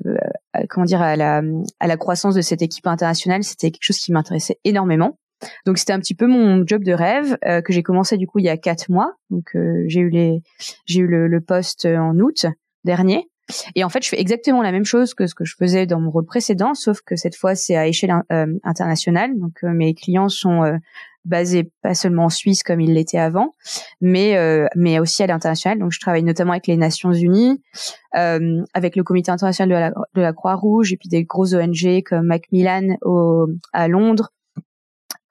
comment 0.68 0.86
dire 0.86 1.02
à 1.02 1.16
la, 1.16 1.44
à 1.80 1.86
la 1.86 1.98
croissance 1.98 2.34
de 2.34 2.42
cette 2.42 2.64
équipe 2.64 2.88
internationale, 2.88 3.44
c'était 3.44 3.70
quelque 3.70 3.84
chose 3.84 4.00
qui 4.00 4.12
m'intéressait 4.12 4.58
énormément. 4.64 5.20
Donc 5.68 5.78
c'était 5.78 5.94
un 5.94 6.00
petit 6.00 6.16
peu 6.16 6.26
mon 6.26 6.66
job 6.66 6.84
de 6.84 6.94
rêve 6.94 7.38
euh, 7.46 7.62
que 7.62 7.72
j'ai 7.72 7.84
commencé 7.84 8.18
du 8.18 8.26
coup 8.26 8.40
il 8.40 8.46
y 8.46 8.50
a 8.50 8.58
quatre 8.58 8.90
mois. 8.90 9.14
Donc 9.30 9.56
euh, 9.56 9.84
j'ai 9.88 10.00
eu 10.00 10.10
les 10.10 10.42
j'ai 10.86 11.02
eu 11.02 11.08
le, 11.08 11.28
le 11.28 11.42
poste 11.42 11.86
en 11.86 12.18
août 12.18 12.48
dernier. 12.86 13.28
Et 13.76 13.84
en 13.84 13.90
fait, 13.90 14.04
je 14.04 14.10
fais 14.10 14.20
exactement 14.20 14.62
la 14.62 14.72
même 14.72 14.86
chose 14.86 15.14
que 15.14 15.28
ce 15.28 15.36
que 15.36 15.46
je 15.46 15.56
faisais 15.56 15.86
dans 15.86 16.00
mon 16.00 16.10
rôle 16.10 16.26
précédent, 16.26 16.74
sauf 16.74 17.02
que 17.02 17.16
cette 17.16 17.36
fois, 17.36 17.56
c'est 17.56 17.76
à 17.76 17.88
échelle 17.88 18.14
euh, 18.32 18.48
internationale. 18.64 19.38
Donc, 19.38 19.64
euh, 19.64 19.72
mes 19.72 19.94
clients 19.94 20.30
sont 20.30 20.64
euh, 20.64 20.78
basés 21.26 21.72
pas 21.82 21.94
seulement 21.94 22.26
en 22.26 22.30
Suisse 22.30 22.64
comme 22.64 22.82
ils 22.82 22.94
l'étaient 22.94 23.20
avant, 23.20 23.54
mais 24.00 24.38
mais 24.76 25.00
aussi 25.00 25.24
à 25.24 25.28
l'international. 25.28 25.80
Donc, 25.80 25.92
je 25.92 26.00
travaille 26.00 26.22
notamment 26.22 26.52
avec 26.52 26.68
les 26.68 26.78
Nations 26.78 27.14
Unies, 27.14 27.64
avec 28.12 28.96
le 28.96 29.04
Comité 29.04 29.32
international 29.32 29.70
de 29.70 29.74
la, 29.74 29.90
de 29.90 30.22
la 30.22 30.34
Croix-Rouge, 30.34 30.94
et 30.94 30.98
puis 30.98 31.10
des 31.10 31.24
grosses 31.24 31.54
ONG 31.54 32.04
comme 32.06 32.27
Macmillan 32.27 32.98
au, 33.01 33.48
à 33.74 33.88
Londres, 33.88 34.34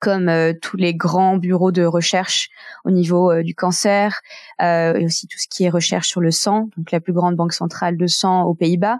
comme 0.05 0.29
euh, 0.29 0.53
tous 0.61 0.77
les 0.77 0.95
grands 0.95 1.39
bureaux 1.39 1.73
de 1.73 1.83
recherche 1.83 2.51
au 2.85 2.91
niveau 2.91 3.33
euh, 3.33 3.43
du 3.43 3.55
cancer 3.55 4.21
euh, 4.61 4.93
et 4.93 5.07
aussi 5.07 5.27
tout 5.29 5.39
ce 5.39 5.49
qui 5.49 5.65
est 5.65 5.71
recherche 5.71 6.09
sur 6.09 6.21
le 6.21 6.31
sang, 6.31 6.69
donc 6.77 6.93
la 6.93 7.01
plus 7.01 7.15
grande 7.15 7.37
banque 7.37 7.55
centrale 7.55 7.97
de 7.97 8.07
sang 8.07 8.43
aux 8.43 8.55
Pays-Bas, 8.55 8.99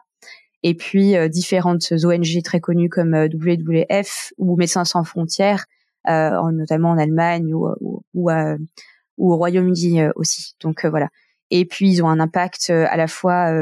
et 0.63 0.75
puis 0.75 1.13
différentes 1.29 1.93
ONG 1.93 2.43
très 2.43 2.59
connues 2.59 2.89
comme 2.89 3.15
WWF 3.15 4.33
ou 4.39 4.57
Médecins 4.57 4.87
sans 4.87 5.05
frontières, 5.05 5.67
notamment 6.07 6.89
en 6.89 6.97
Allemagne 6.97 7.53
ou, 7.53 7.69
ou, 7.83 8.03
ou, 8.15 8.31
au 8.31 9.37
Royaume-Uni 9.37 10.01
aussi. 10.15 10.55
Donc 10.61 10.87
voilà. 10.87 11.11
Et 11.51 11.67
puis 11.67 11.91
ils 11.91 12.03
ont 12.03 12.09
un 12.09 12.19
impact 12.19 12.71
à 12.71 12.97
la 12.97 13.09
fois, 13.09 13.53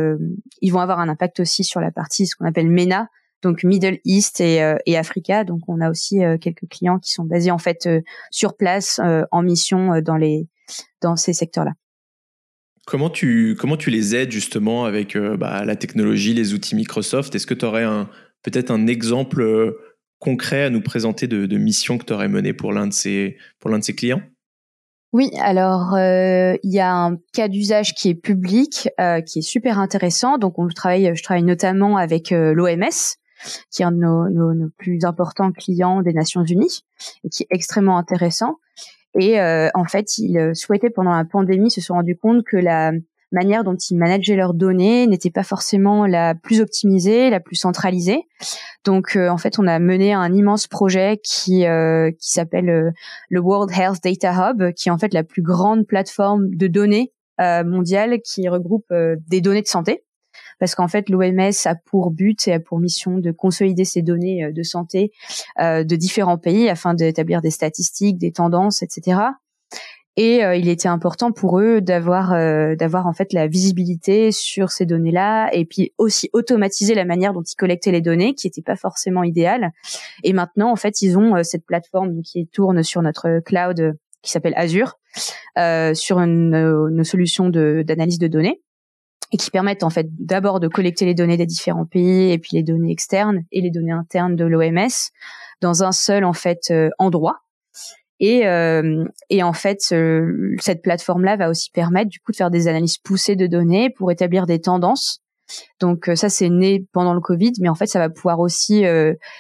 ils 0.61 0.73
vont 0.73 0.79
avoir 0.79 1.01
un 1.01 1.09
impact 1.09 1.41
aussi 1.41 1.65
sur 1.65 1.81
la 1.81 1.91
partie 1.91 2.29
ce 2.29 2.37
qu'on 2.37 2.47
appelle 2.47 2.71
MENA, 2.71 3.09
donc 3.43 3.65
Middle 3.65 3.99
East 4.05 4.41
et, 4.41 4.63
euh, 4.63 4.77
et 4.87 4.97
Africa. 4.97 5.45
Donc 5.45 5.63
on 5.69 5.81
a 5.81 5.91
aussi 5.91 6.25
euh, 6.25 6.39
quelques 6.39 6.69
clients 6.69 6.99
qui 6.99 7.11
sont 7.11 7.25
basés 7.25 7.51
en 7.51 7.59
fait 7.59 7.87
euh, 7.87 8.01
sur 8.31 8.57
place 8.57 9.01
en 9.31 9.43
mission 9.43 10.01
dans 10.01 10.17
les 10.17 10.47
dans 11.01 11.17
ces 11.17 11.33
secteurs-là. 11.33 11.73
Comment 12.87 13.11
tu 13.11 13.57
comment 13.59 13.77
tu 13.77 13.91
les 13.91 14.15
aides 14.15 14.31
justement 14.31 14.85
avec 14.85 15.17
bah, 15.17 15.65
la 15.65 15.77
technologie, 15.77 16.35
les 16.35 16.55
outils 16.55 16.77
Microsoft? 16.77 17.35
Est-ce 17.35 17.47
que 17.47 17.55
tu 17.55 17.65
aurais 17.65 17.85
un 17.85 18.09
peut-être 18.43 18.71
un 18.71 18.87
exemple 18.87 19.75
concret 20.19 20.65
à 20.65 20.71
nous 20.71 20.81
présenter 20.81 21.27
de, 21.27 21.47
de 21.47 21.57
mission 21.59 21.99
que 21.99 22.05
tu 22.05 22.13
aurais 22.13 22.29
mené 22.29 22.53
pour 22.53 22.73
l'un 22.73 22.87
de 22.87 22.93
ces 22.93 23.37
pour 23.59 23.71
l'un 23.71 23.79
de 23.79 23.85
ces 23.85 23.95
clients? 23.95 24.23
Oui, 25.13 25.31
alors 25.41 25.97
il 25.99 26.73
y 26.73 26.81
a 26.81 26.93
un 26.93 27.17
cas 27.33 27.49
d'usage 27.49 27.95
qui 27.95 28.09
est 28.09 28.15
public, 28.15 28.89
qui 29.27 29.39
est 29.39 29.43
super 29.43 29.79
intéressant. 29.79 30.39
Donc 30.39 30.59
on 30.59 30.69
travaille, 30.69 31.13
je 31.15 31.23
travaille 31.23 31.43
notamment 31.43 31.97
avec 31.97 32.31
l'OMS, 32.31 33.17
qui 33.71 33.83
est 33.83 33.85
un 33.85 33.93
de 33.93 33.99
nos, 33.99 34.69
plus 34.79 35.05
importants 35.05 35.53
clients 35.53 36.03
des 36.03 36.13
Nations 36.13 36.45
Unies 36.45 36.85
et 37.25 37.29
qui 37.29 37.45
est 37.45 37.49
extrêmement 37.51 37.99
intéressant. 37.99 38.59
Et 39.19 39.41
euh, 39.41 39.69
en 39.75 39.85
fait, 39.85 40.19
ils 40.19 40.53
souhaitaient 40.55 40.91
pendant 40.91 41.13
la 41.13 41.25
pandémie 41.25 41.71
se 41.71 41.81
sont 41.81 41.95
rendus 41.95 42.17
compte 42.17 42.45
que 42.45 42.57
la 42.57 42.93
manière 43.31 43.65
dont 43.65 43.77
ils 43.77 43.97
manageaient 43.97 44.37
leurs 44.37 44.55
données 44.55 45.07
n'était 45.07 45.31
pas 45.31 45.43
forcément 45.43 46.07
la 46.07 46.35
plus 46.35 46.61
optimisée, 46.61 47.31
la 47.31 47.41
plus 47.41 47.57
centralisée. 47.57 48.27
Donc 48.85 49.17
en 49.17 49.39
fait, 49.39 49.59
on 49.59 49.67
a 49.67 49.79
mené 49.79 50.13
un 50.13 50.35
immense 50.35 50.67
projet 50.67 51.19
qui 51.23 51.65
qui 51.65 52.31
s'appelle 52.31 52.93
le 53.31 53.41
World 53.41 53.71
Health 53.73 54.03
Data 54.05 54.51
Hub, 54.51 54.73
qui 54.75 54.91
est 54.91 54.93
en 54.93 54.99
fait 54.99 55.15
la 55.15 55.25
plus 55.25 55.41
grande 55.41 55.87
plateforme 55.87 56.55
de 56.55 56.67
données 56.67 57.13
mondiale 57.39 58.21
qui 58.21 58.49
regroupe 58.49 58.93
des 59.29 59.41
données 59.41 59.63
de 59.63 59.67
santé 59.67 60.05
parce 60.63 60.77
qu'en 60.77 60.87
fait 60.87 61.09
l'OMS 61.09 61.51
a 61.65 61.75
pour 61.75 62.13
but 62.13 62.47
et 62.47 62.53
a 62.53 62.61
pour 62.61 62.79
mission 62.79 63.19
de 63.19 63.33
consolider 63.33 63.85
ces 63.85 64.01
données 64.01 64.45
euh, 64.45 64.53
de 64.53 64.63
santé 64.63 65.11
euh, 65.59 65.83
de 65.83 65.97
différents 65.97 66.39
pays 66.39 66.69
afin 66.69 66.95
d'établir 66.95 67.43
des 67.43 67.51
statistiques, 67.51 68.17
des 68.17 68.31
tendances, 68.31 68.81
etc. 68.81 69.19
Et 70.17 70.45
euh, 70.45 70.55
il 70.55 70.69
était 70.69 70.87
important 70.87 71.33
pour 71.33 71.59
eux 71.59 71.81
d'avoir 71.81 72.31
en 73.09 73.13
fait 73.13 73.33
la 73.33 73.49
visibilité 73.49 74.31
sur 74.31 74.71
ces 74.71 74.87
données-là 74.87 75.51
et 75.53 75.65
puis 75.65 75.95
aussi 75.99 76.31
automatiser 76.33 76.95
la 76.95 77.07
manière 77.07 77.33
dont 77.33 77.43
ils 77.43 77.57
collectaient 77.57 77.91
les 77.91 78.01
données, 78.01 78.37
qui 78.37 78.47
n'était 78.47 78.63
pas 78.63 78.77
forcément 78.77 79.25
idéale. 79.25 79.73
Et 80.23 80.33
maintenant, 80.33 80.71
en 80.71 80.77
fait, 80.77 81.03
ils 81.03 81.19
ont 81.19 81.43
cette 81.43 81.67
plateforme 81.67 82.23
qui 82.23 82.47
tourne 82.47 82.85
sur 82.85 83.03
notre 83.03 83.41
cloud 83.41 83.99
qui 84.23 84.31
s'appelle 84.31 84.55
Azure, 84.55 85.01
sur 85.97 86.21
une, 86.21 86.55
une 86.55 87.03
solution 87.03 87.49
d'analyse 87.49 88.21
de 88.21 88.29
données 88.29 88.61
et 89.33 89.37
qui 89.39 89.51
permettent 89.51 89.83
en 89.83 89.91
fait 89.91 90.07
d'abord 90.19 90.61
de 90.61 90.69
collecter 90.69 91.07
les 91.07 91.15
données 91.15 91.39
des 91.39 91.47
différents 91.47 91.87
pays 91.87 92.31
et 92.31 92.39
puis 92.39 92.51
les 92.53 92.63
données 92.63 92.93
externes 92.93 93.43
et 93.51 93.63
les 93.63 93.71
données 93.71 93.93
internes 93.93 94.37
de 94.37 94.45
l'OMS 94.45 94.91
dans 95.63 95.83
un 95.83 95.93
seul 95.93 96.25
en 96.25 96.35
fait 96.35 96.71
euh, 96.71 96.91
endroit. 96.99 97.39
Et, 98.21 98.47
euh, 98.47 99.05
et 99.31 99.43
en 99.43 99.53
fait, 99.53 99.81
euh, 99.93 100.55
cette 100.61 100.83
plateforme-là 100.83 101.37
va 101.37 101.49
aussi 101.49 101.71
permettre 101.71 102.09
du 102.09 102.21
coup 102.21 102.31
de 102.31 102.37
faire 102.37 102.51
des 102.51 102.69
analyses 102.69 102.99
poussées 102.99 103.35
de 103.35 103.49
données 103.49 103.91
pour 103.91 104.13
établir 104.13 104.47
des 104.47 104.61
tendances. 104.61 105.21
Donc 105.81 106.09
ça, 106.15 106.29
c'est 106.29 106.49
né 106.49 106.87
pendant 106.93 107.15
le 107.15 107.21
Covid, 107.21 107.53
mais 107.61 107.69
en 107.69 107.75
fait, 107.75 107.87
ça 107.87 107.99
va 107.99 108.09
pouvoir 108.09 108.39
aussi 108.39 108.85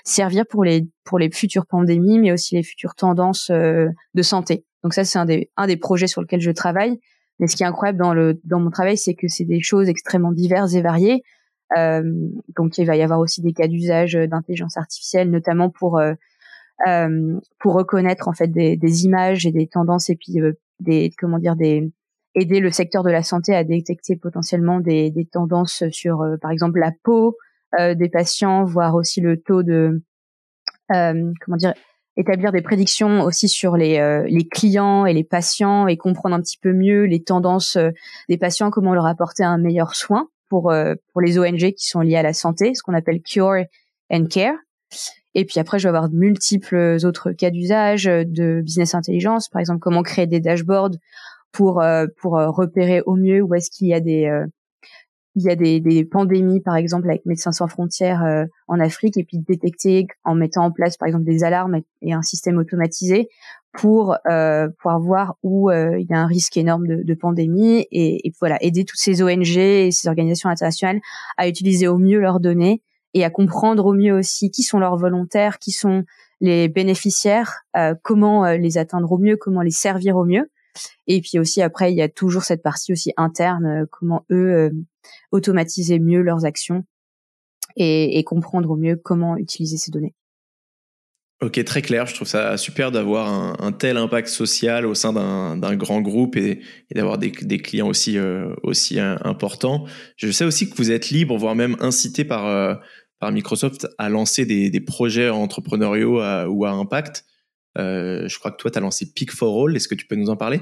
servir 0.04 0.44
pour 0.46 0.62
les 0.62 0.86
pour 1.04 1.18
les 1.18 1.30
futures 1.30 1.64
pandémies, 1.64 2.18
mais 2.18 2.32
aussi 2.32 2.56
les 2.56 2.62
futures 2.62 2.94
tendances 2.96 3.50
de 3.50 4.22
santé. 4.22 4.66
Donc 4.82 4.92
ça, 4.92 5.04
c'est 5.04 5.18
un 5.18 5.24
des 5.24 5.50
un 5.56 5.68
des 5.68 5.78
projets 5.78 6.08
sur 6.08 6.20
lequel 6.20 6.40
je 6.40 6.50
travaille 6.50 6.98
mais 7.42 7.48
ce 7.48 7.56
qui 7.56 7.64
est 7.64 7.66
incroyable 7.66 7.98
dans 7.98 8.14
le 8.14 8.40
dans 8.44 8.60
mon 8.60 8.70
travail, 8.70 8.96
c'est 8.96 9.14
que 9.14 9.26
c'est 9.26 9.44
des 9.44 9.60
choses 9.60 9.88
extrêmement 9.88 10.30
diverses 10.30 10.74
et 10.74 10.80
variées. 10.80 11.24
Euh, 11.76 12.02
donc 12.56 12.78
il 12.78 12.86
va 12.86 12.94
y 12.94 13.02
avoir 13.02 13.18
aussi 13.18 13.42
des 13.42 13.52
cas 13.52 13.66
d'usage 13.66 14.12
d'intelligence 14.14 14.76
artificielle, 14.76 15.28
notamment 15.28 15.68
pour 15.68 15.98
euh, 15.98 16.14
euh, 16.86 17.40
pour 17.58 17.74
reconnaître 17.74 18.28
en 18.28 18.32
fait 18.32 18.46
des, 18.46 18.76
des, 18.76 19.04
images 19.04 19.44
et 19.44 19.50
des 19.50 19.66
tendances 19.66 20.08
et 20.08 20.14
puis 20.14 20.40
euh, 20.40 20.52
des 20.78 21.10
comment 21.18 21.40
dire 21.40 21.56
des 21.56 21.92
aider 22.36 22.60
le 22.60 22.70
secteur 22.70 23.02
de 23.02 23.10
la 23.10 23.24
santé 23.24 23.56
à 23.56 23.64
détecter 23.64 24.14
potentiellement 24.14 24.78
des, 24.78 25.10
des 25.10 25.26
tendances 25.26 25.82
sur 25.90 26.22
euh, 26.22 26.36
par 26.36 26.52
exemple 26.52 26.78
la 26.78 26.92
peau 27.02 27.36
euh, 27.76 27.96
des 27.96 28.08
patients, 28.08 28.64
voire 28.64 28.94
aussi 28.94 29.20
le 29.20 29.40
taux 29.40 29.64
de 29.64 30.00
comment 30.88 31.56
dire 31.56 31.74
établir 32.16 32.52
des 32.52 32.62
prédictions 32.62 33.22
aussi 33.22 33.48
sur 33.48 33.76
les, 33.76 33.98
euh, 33.98 34.24
les 34.28 34.46
clients 34.46 35.06
et 35.06 35.14
les 35.14 35.24
patients 35.24 35.86
et 35.86 35.96
comprendre 35.96 36.34
un 36.34 36.40
petit 36.40 36.58
peu 36.58 36.72
mieux 36.72 37.04
les 37.04 37.22
tendances 37.22 37.76
euh, 37.76 37.90
des 38.28 38.36
patients, 38.36 38.70
comment 38.70 38.94
leur 38.94 39.06
apporter 39.06 39.44
un 39.44 39.58
meilleur 39.58 39.94
soin 39.94 40.28
pour, 40.48 40.70
euh, 40.70 40.94
pour 41.12 41.22
les 41.22 41.38
ONG 41.38 41.72
qui 41.72 41.86
sont 41.86 42.00
liées 42.00 42.16
à 42.16 42.22
la 42.22 42.34
santé, 42.34 42.74
ce 42.74 42.82
qu'on 42.82 42.94
appelle 42.94 43.22
Cure 43.22 43.64
and 44.10 44.26
Care. 44.30 44.54
Et 45.34 45.46
puis 45.46 45.58
après, 45.58 45.78
je 45.78 45.84
vais 45.84 45.88
avoir 45.88 46.10
de 46.10 46.16
multiples 46.16 46.98
autres 47.04 47.32
cas 47.32 47.48
d'usage 47.48 48.04
de 48.04 48.60
business 48.60 48.94
intelligence, 48.94 49.48
par 49.48 49.60
exemple 49.60 49.80
comment 49.80 50.02
créer 50.02 50.26
des 50.26 50.40
dashboards 50.40 50.96
pour 51.52 51.82
pour 52.18 52.32
repérer 52.32 53.00
au 53.06 53.16
mieux 53.16 53.40
où 53.40 53.54
est-ce 53.54 53.70
qu'il 53.70 53.86
y 53.86 53.94
a 53.94 54.00
des 54.00 54.30
il 55.34 55.42
y 55.42 55.50
a 55.50 55.56
des, 55.56 55.80
des, 55.80 56.04
pandémies, 56.04 56.60
par 56.60 56.76
exemple, 56.76 57.08
avec 57.08 57.24
Médecins 57.24 57.52
sans 57.52 57.66
frontières 57.66 58.22
euh, 58.24 58.44
en 58.68 58.80
Afrique, 58.80 59.16
et 59.16 59.24
puis 59.24 59.38
détecter 59.38 60.06
en 60.24 60.34
mettant 60.34 60.64
en 60.64 60.70
place, 60.70 60.96
par 60.96 61.08
exemple, 61.08 61.24
des 61.24 61.42
alarmes 61.42 61.80
et, 62.02 62.12
un 62.12 62.22
système 62.22 62.58
automatisé 62.58 63.28
pour 63.72 64.16
euh, 64.30 64.68
pouvoir 64.68 65.00
voir 65.00 65.36
où 65.42 65.70
euh, 65.70 65.98
il 65.98 66.06
y 66.06 66.12
a 66.12 66.18
un 66.18 66.26
risque 66.26 66.58
énorme 66.58 66.86
de, 66.86 67.02
de 67.02 67.14
pandémie 67.14 67.86
et, 67.90 68.26
et, 68.26 68.32
voilà 68.38 68.62
aider 68.62 68.84
toutes 68.84 68.98
ces 68.98 69.22
ONG 69.22 69.56
et 69.56 69.90
ces 69.90 70.08
organisations 70.08 70.50
internationales 70.50 71.00
à 71.38 71.48
utiliser 71.48 71.88
au 71.88 71.96
mieux 71.96 72.20
leurs 72.20 72.38
données 72.38 72.82
et 73.14 73.24
à 73.24 73.30
comprendre 73.30 73.86
au 73.86 73.94
mieux 73.94 74.12
aussi 74.12 74.50
qui 74.50 74.62
sont 74.62 74.78
leurs 74.78 74.98
volontaires, 74.98 75.58
qui 75.58 75.70
sont 75.70 76.04
les 76.42 76.68
bénéficiaires, 76.68 77.62
euh, 77.76 77.94
comment 78.02 78.44
les 78.50 78.76
atteindre 78.76 79.10
au 79.10 79.18
mieux, 79.18 79.36
comment 79.36 79.62
les 79.62 79.70
servir 79.70 80.16
au 80.16 80.26
mieux. 80.26 80.50
Et 81.06 81.22
puis 81.22 81.38
aussi 81.38 81.62
après, 81.62 81.92
il 81.92 81.96
y 81.96 82.02
a 82.02 82.08
toujours 82.10 82.42
cette 82.42 82.62
partie 82.62 82.92
aussi 82.92 83.12
interne, 83.16 83.86
comment 83.90 84.26
eux 84.30 84.70
automatiser 85.30 85.98
mieux 85.98 86.22
leurs 86.22 86.44
actions 86.44 86.84
et, 87.76 88.22
comprendre 88.24 88.70
au 88.70 88.76
mieux 88.76 88.96
comment 88.96 89.36
utiliser 89.36 89.76
ces 89.76 89.90
données. 89.90 90.14
Ok, 91.40 91.62
très 91.64 91.82
clair. 91.82 92.06
Je 92.06 92.14
trouve 92.14 92.28
ça 92.28 92.56
super 92.56 92.92
d'avoir 92.92 93.60
un, 93.60 93.72
tel 93.72 93.96
impact 93.96 94.28
social 94.28 94.86
au 94.86 94.94
sein 94.94 95.12
d'un 95.12 95.76
grand 95.76 96.00
groupe 96.00 96.36
et, 96.36 96.60
d'avoir 96.94 97.18
des, 97.18 97.32
clients 97.32 97.88
aussi, 97.88 98.16
euh, 98.16 98.54
aussi 98.62 99.00
euh, 99.00 99.16
importants. 99.22 99.86
Je 100.16 100.30
sais 100.30 100.44
aussi 100.44 100.70
que 100.70 100.76
vous 100.76 100.92
êtes 100.92 101.10
libre, 101.10 101.36
voire 101.36 101.56
même 101.56 101.76
incité 101.80 102.24
par, 102.24 102.46
euh, 102.46 102.74
par 103.18 103.32
Microsoft 103.32 103.88
à 103.98 104.08
lancer 104.08 104.46
des, 104.46 104.80
projets 104.80 105.30
entrepreneuriaux 105.30 106.22
ou 106.48 106.64
à 106.64 106.70
impact. 106.70 107.24
je 107.76 108.38
crois 108.38 108.52
que 108.52 108.58
toi, 108.58 108.70
tu 108.70 108.78
as 108.78 108.80
lancé 108.80 109.12
Peak 109.12 109.32
for 109.32 109.66
All. 109.66 109.74
Est-ce 109.74 109.88
que 109.88 109.96
tu 109.96 110.06
peux 110.06 110.16
nous 110.16 110.30
en 110.30 110.36
parler? 110.36 110.60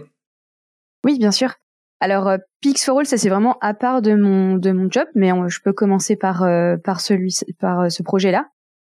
Oui, 1.04 1.18
bien 1.18 1.32
sûr. 1.32 1.54
Alors 2.00 2.28
euh, 2.28 2.38
Pix 2.62 2.85
for 2.85 2.99
All, 2.99 3.07
ça 3.07 3.19
c'est 3.19 3.28
vraiment 3.28 3.59
à 3.61 3.75
part 3.75 4.00
de 4.00 4.14
mon 4.14 4.57
de 4.57 4.73
mon 4.73 4.90
job, 4.90 5.07
mais 5.14 5.30
je 5.49 5.61
peux 5.62 5.75
commencer 5.75 6.16
par 6.16 6.42
euh, 6.42 6.76
par 6.78 7.00
celui 7.00 7.37
par 7.61 7.80
euh, 7.80 7.88
ce 7.90 8.02
projet-là. 8.02 8.47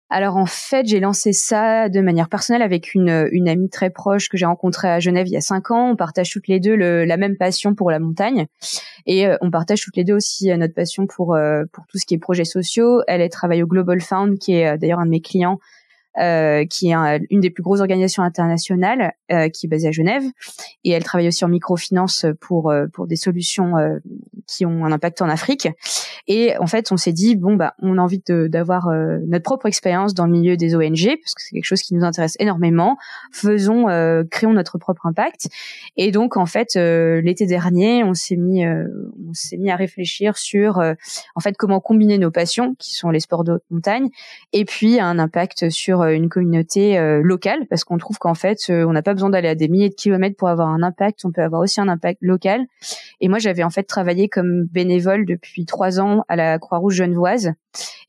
Alors 0.10 0.38
en 0.38 0.46
fait, 0.46 0.86
j'ai 0.86 1.00
lancé 1.00 1.34
ça 1.34 1.90
de 1.90 2.00
manière 2.00 2.30
personnelle 2.30 2.64
avec 2.64 2.96
une 2.96 3.28
une 3.32 3.48
amie 3.48 3.70
très 3.70 3.92
proche 3.92 4.28
que 4.28 4.38
j'ai 4.38 4.46
rencontrée 4.46 4.90
à 4.90 5.00
Genève 5.00 5.28
il 5.28 5.34
y 5.34 5.38
a 5.38 5.42
cinq 5.42 5.70
ans. 5.70 5.92
On 5.92 5.96
partage 5.96 6.32
toutes 6.32 6.48
les 6.48 6.60
deux 6.60 6.76
le, 6.76 7.06
la 7.06 7.18
même 7.18 7.38
passion 7.38 7.76
pour 7.76 7.92
la 7.92 8.00
montagne 8.00 8.48
et 9.06 9.28
on 9.42 9.52
partage 9.52 9.82
toutes 9.82 9.98
les 9.98 10.04
deux 10.04 10.16
aussi 10.16 10.56
notre 10.58 10.74
passion 10.74 11.06
pour 11.08 11.38
pour 11.72 11.86
tout 11.88 11.98
ce 11.98 12.06
qui 12.06 12.16
est 12.16 12.20
projets 12.20 12.46
sociaux. 12.46 13.02
Elle, 13.08 13.22
elle 13.22 13.30
travaille 13.30 13.64
au 13.64 13.68
Global 13.68 14.00
Fund, 14.00 14.38
qui 14.40 14.54
est 14.54 14.78
d'ailleurs 14.78 15.00
un 15.00 15.06
de 15.06 15.12
mes 15.12 15.22
clients 15.22 15.60
euh, 16.20 16.66
qui 16.66 16.92
est 16.92 16.96
une 17.30 17.42
des 17.42 17.50
plus 17.50 17.62
grosses 17.62 17.82
organisations 17.82 18.24
internationales, 18.24 19.14
euh, 19.32 19.50
qui 19.50 19.66
est 19.66 19.70
basée 19.70 19.90
à 19.90 19.92
Genève, 19.92 20.24
et 20.84 20.92
elle 20.92 21.04
travaille 21.04 21.28
aussi 21.28 21.44
en 21.44 21.50
microfinance 21.50 22.26
pour 22.40 22.72
euh, 22.72 22.86
pour 22.94 23.08
des 23.08 23.18
solutions 23.18 23.74
qui 24.48 24.66
ont 24.66 24.86
un 24.86 24.92
impact 24.92 25.22
en 25.22 25.30
Afrique. 25.30 25.68
Et 26.28 26.58
en 26.58 26.68
fait, 26.68 26.92
on 26.92 26.98
s'est 26.98 27.12
dit 27.12 27.36
bon 27.36 27.56
bah 27.56 27.74
on 27.82 27.98
a 27.98 28.02
envie 28.02 28.22
d'avoir 28.28 28.90
notre 29.28 29.44
propre 29.44 29.66
expérience 29.66 30.14
dans 30.14 30.26
le 30.26 30.32
milieu 30.32 30.56
des 30.56 30.76
ONG 30.76 31.18
parce 31.22 31.34
que 31.36 31.42
c'est 31.42 31.54
quelque 31.54 31.66
chose 31.66 31.82
qui 31.82 31.94
nous 31.94 32.04
intéresse 32.04 32.36
énormément. 32.40 32.98
Faisons, 33.32 33.86
créons 34.32 34.54
notre 34.54 34.78
propre 34.78 35.06
impact. 35.08 35.50
Et 35.98 36.12
donc 36.12 36.38
en 36.38 36.46
fait, 36.46 36.76
l'été 36.76 37.46
dernier, 37.46 38.04
on 38.04 38.14
s'est 38.14 38.38
mis 38.38 38.66
on 38.66 39.34
s'est 39.34 39.58
mis 39.58 39.70
à 39.70 39.76
réfléchir 39.76 40.38
sur 40.38 40.78
en 40.78 41.40
fait 41.42 41.56
comment 41.58 41.80
combiner 41.80 42.18
nos 42.18 42.32
passions 42.32 42.76
qui 42.80 42.96
sont 42.96 43.10
les 43.10 43.20
sports 43.20 43.44
de 43.44 43.62
montagne 43.70 44.10
et 44.54 44.66
puis 44.66 45.00
un 45.00 45.20
impact 45.20 45.70
sur 45.70 46.05
euh, 46.05 46.05
une 46.14 46.30
communauté 46.30 46.98
euh, 46.98 47.22
locale 47.22 47.66
parce 47.70 47.84
qu'on 47.84 47.98
trouve 47.98 48.18
qu'en 48.18 48.34
fait 48.34 48.58
euh, 48.70 48.86
on 48.86 48.94
n'a 48.94 49.02
pas 49.02 49.14
besoin 49.14 49.30
d'aller 49.30 49.48
à 49.48 49.56
des 49.56 49.68
milliers 49.68 49.90
de 49.90 49.96
kilomètres 49.96 50.36
pour 50.38 50.50
avoir 50.50 50.70
un 50.70 50.84
impact. 50.84 51.26
On 51.26 51.32
peut 51.32 51.42
avoir 51.42 51.62
aussi 51.62 51.82
un 51.82 51.88
impact 51.88 52.20
local. 52.22 52.66
Et 53.22 53.28
moi 53.28 53.40
j'avais 53.40 53.64
en 53.64 53.70
fait 53.70 53.84
travaillé 53.84 54.30
comme 54.30 54.66
bénévole 54.66 55.26
depuis 55.26 55.66
trois 55.66 56.00
ans 56.00 56.24
à 56.28 56.36
la 56.36 56.60
Croix-Rouge 56.60 56.96
genevoise. 56.96 57.54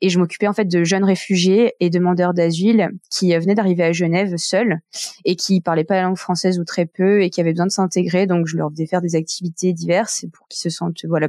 Et 0.01 0.09
je 0.09 0.19
m'occupais 0.19 0.47
en 0.47 0.53
fait 0.53 0.67
de 0.67 0.85
jeunes 0.85 1.05
réfugiés 1.05 1.75
et 1.81 1.91
demandeurs 1.91 2.35
d'asile 2.35 2.91
qui 3.11 3.37
venaient 3.37 3.55
d'arriver 3.55 3.85
à 3.85 3.93
Genève 3.93 4.37
seuls 4.37 4.79
et 5.25 5.37
qui 5.37 5.61
parlaient 5.61 5.85
pas 5.85 5.97
la 5.97 6.03
langue 6.03 6.19
française 6.19 6.59
ou 6.59 6.65
très 6.65 6.87
peu 6.87 7.23
et 7.23 7.31
qui 7.31 7.41
avaient 7.41 7.53
besoin 7.53 7.67
de 7.67 7.73
s'intégrer. 7.73 8.27
Donc 8.27 8.47
je 8.47 8.57
leur 8.57 8.71
faisais 8.71 8.87
faire 8.87 9.01
des 9.01 9.17
activités 9.17 9.73
diverses 9.73 10.27
pour 10.33 10.49
qu'ils 10.49 10.61
se 10.61 10.71
sentent 10.71 11.05
voilà 11.07 11.29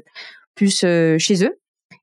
plus 0.56 0.80
chez 0.82 1.44
eux 1.44 1.60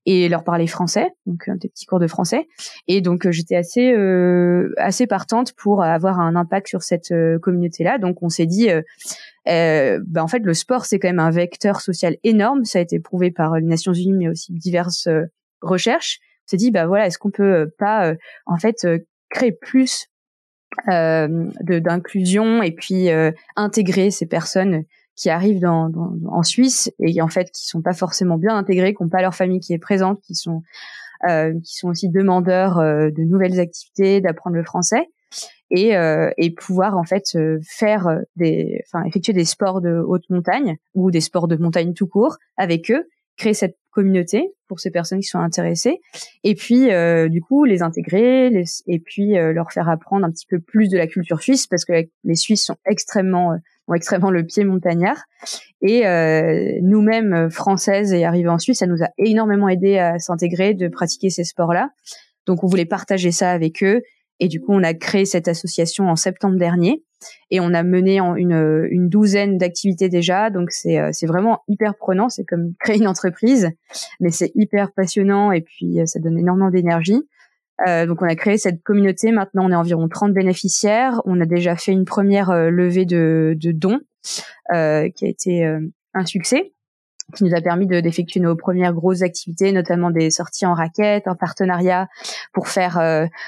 et 0.06 0.28
leur 0.28 0.44
parler 0.44 0.66
français, 0.66 1.08
donc 1.26 1.48
des 1.58 1.68
petits 1.68 1.86
cours 1.86 1.98
de 1.98 2.06
français. 2.06 2.46
Et 2.88 3.00
donc 3.00 3.26
euh, 3.26 3.32
j'étais 3.32 3.56
assez 3.56 3.92
euh, 3.92 4.72
assez 4.76 5.06
partante 5.06 5.52
pour 5.52 5.82
avoir 5.82 6.20
un 6.20 6.36
impact 6.36 6.68
sur 6.68 6.82
cette 6.82 7.10
euh, 7.12 7.38
communauté-là. 7.38 7.98
Donc 7.98 8.22
on 8.22 8.28
s'est 8.28 8.46
dit, 8.46 8.68
euh, 8.70 10.00
bah, 10.06 10.22
en 10.22 10.28
fait 10.28 10.40
le 10.40 10.54
sport 10.54 10.84
c'est 10.84 10.98
quand 10.98 11.08
même 11.08 11.20
un 11.20 11.30
vecteur 11.30 11.80
social 11.80 12.16
énorme. 12.22 12.64
Ça 12.64 12.78
a 12.78 12.82
été 12.82 13.00
prouvé 13.00 13.30
par 13.30 13.56
les 13.56 13.66
Nations 13.66 13.92
Unies, 13.92 14.12
mais 14.12 14.28
aussi 14.28 14.52
diverses 14.52 15.08
recherches. 15.62 16.20
On 16.46 16.50
s'est 16.50 16.56
dit, 16.58 16.70
bah 16.70 16.86
voilà, 16.86 17.06
est-ce 17.06 17.18
qu'on 17.18 17.30
peut 17.30 17.70
pas 17.78 18.12
en 18.44 18.58
fait 18.58 18.86
créer 19.30 19.52
plus 19.52 20.08
d'inclusion 20.86 22.62
et 22.62 22.72
puis 22.72 23.08
intégrer 23.56 24.10
ces 24.10 24.26
personnes 24.26 24.84
qui 25.16 25.30
arrivent 25.30 25.60
dans, 25.60 25.88
dans, 25.88 26.12
en 26.28 26.42
Suisse 26.42 26.92
et 26.98 27.20
en 27.20 27.28
fait 27.28 27.50
qui 27.50 27.66
sont 27.66 27.82
pas 27.82 27.92
forcément 27.92 28.36
bien 28.36 28.56
intégrés, 28.56 28.94
qui 28.94 29.02
n'ont 29.02 29.08
pas 29.08 29.22
leur 29.22 29.34
famille 29.34 29.60
qui 29.60 29.72
est 29.72 29.78
présente, 29.78 30.20
qui 30.22 30.34
sont 30.34 30.62
euh, 31.28 31.54
qui 31.60 31.76
sont 31.76 31.88
aussi 31.88 32.10
demandeurs 32.10 32.78
euh, 32.78 33.10
de 33.10 33.22
nouvelles 33.22 33.58
activités, 33.58 34.20
d'apprendre 34.20 34.56
le 34.56 34.64
français. 34.64 35.08
et, 35.70 35.94
et 36.36 36.50
pouvoir 36.50 36.96
en 36.96 37.04
fait 37.04 37.36
faire 37.62 38.20
des, 38.36 38.82
enfin 38.86 39.04
effectuer 39.04 39.32
des 39.32 39.44
sports 39.44 39.80
de 39.80 39.98
haute 40.06 40.28
montagne 40.30 40.76
ou 40.94 41.10
des 41.10 41.20
sports 41.20 41.48
de 41.48 41.56
montagne 41.56 41.94
tout 41.94 42.06
court 42.06 42.36
avec 42.56 42.90
eux, 42.92 43.08
créer 43.36 43.54
cette 43.54 43.76
communauté 43.90 44.52
pour 44.68 44.78
ces 44.78 44.90
personnes 44.90 45.20
qui 45.20 45.26
sont 45.26 45.40
intéressées 45.40 46.00
et 46.44 46.54
puis 46.54 46.90
du 47.28 47.40
coup 47.40 47.64
les 47.64 47.82
intégrer 47.82 48.52
et 48.86 48.98
puis 49.00 49.32
leur 49.34 49.72
faire 49.72 49.88
apprendre 49.88 50.24
un 50.26 50.30
petit 50.30 50.46
peu 50.46 50.60
plus 50.60 50.88
de 50.88 50.98
la 50.98 51.08
culture 51.08 51.42
suisse 51.42 51.66
parce 51.66 51.84
que 51.84 51.92
les 52.22 52.36
Suisses 52.36 52.66
sont 52.66 52.76
extrêmement 52.86 53.56
extrêmement 53.92 54.30
le 54.30 54.44
pied 54.44 54.64
montagnard. 54.64 55.24
Et 55.82 56.06
euh, 56.06 56.78
nous-mêmes, 56.82 57.34
euh, 57.34 57.50
françaises 57.50 58.12
et 58.12 58.24
arrivées 58.24 58.48
en 58.48 58.58
Suisse, 58.58 58.78
ça 58.78 58.86
nous 58.86 59.02
a 59.02 59.08
énormément 59.18 59.68
aidé 59.68 59.98
à 59.98 60.18
s'intégrer, 60.18 60.72
de 60.72 60.88
pratiquer 60.88 61.28
ces 61.28 61.44
sports-là. 61.44 61.90
Donc 62.46 62.64
on 62.64 62.66
voulait 62.66 62.86
partager 62.86 63.30
ça 63.30 63.50
avec 63.50 63.82
eux. 63.82 64.00
Et 64.40 64.48
du 64.48 64.60
coup, 64.60 64.72
on 64.72 64.82
a 64.82 64.94
créé 64.94 65.26
cette 65.26 65.48
association 65.48 66.08
en 66.08 66.16
septembre 66.16 66.56
dernier. 66.56 67.04
Et 67.50 67.60
on 67.60 67.72
a 67.72 67.82
mené 67.82 68.20
en 68.20 68.34
une, 68.34 68.86
une 68.90 69.08
douzaine 69.08 69.58
d'activités 69.58 70.08
déjà. 70.08 70.50
Donc 70.50 70.70
c'est 70.70 70.98
euh, 70.98 71.10
c'est 71.12 71.26
vraiment 71.26 71.60
hyper 71.68 71.94
prenant. 71.96 72.28
C'est 72.28 72.44
comme 72.44 72.74
créer 72.80 72.96
une 72.96 73.06
entreprise, 73.06 73.70
mais 74.20 74.30
c'est 74.30 74.52
hyper 74.54 74.92
passionnant 74.92 75.52
et 75.52 75.60
puis 75.60 75.98
ça 76.06 76.18
donne 76.18 76.38
énormément 76.38 76.70
d'énergie. 76.70 77.22
Euh, 77.86 78.06
donc 78.06 78.22
on 78.22 78.26
a 78.26 78.36
créé 78.36 78.58
cette 78.58 78.82
communauté. 78.82 79.32
Maintenant, 79.32 79.66
on 79.66 79.70
est 79.70 79.76
environ 79.76 80.08
30 80.08 80.32
bénéficiaires. 80.32 81.20
On 81.24 81.40
a 81.40 81.46
déjà 81.46 81.76
fait 81.76 81.92
une 81.92 82.04
première 82.04 82.50
euh, 82.50 82.70
levée 82.70 83.04
de, 83.04 83.56
de 83.58 83.72
dons 83.72 84.00
euh, 84.72 85.08
qui 85.10 85.26
a 85.26 85.28
été 85.28 85.64
euh, 85.64 85.80
un 86.14 86.24
succès, 86.24 86.72
qui 87.34 87.44
nous 87.44 87.54
a 87.54 87.60
permis 87.60 87.86
d'effectuer 87.86 88.38
nos 88.38 88.54
premières 88.54 88.92
grosses 88.92 89.22
activités, 89.22 89.72
notamment 89.72 90.10
des 90.10 90.30
sorties 90.30 90.66
en 90.66 90.74
raquette, 90.74 91.26
en 91.26 91.34
partenariat 91.34 92.08
pour 92.52 92.68
faire 92.68 92.98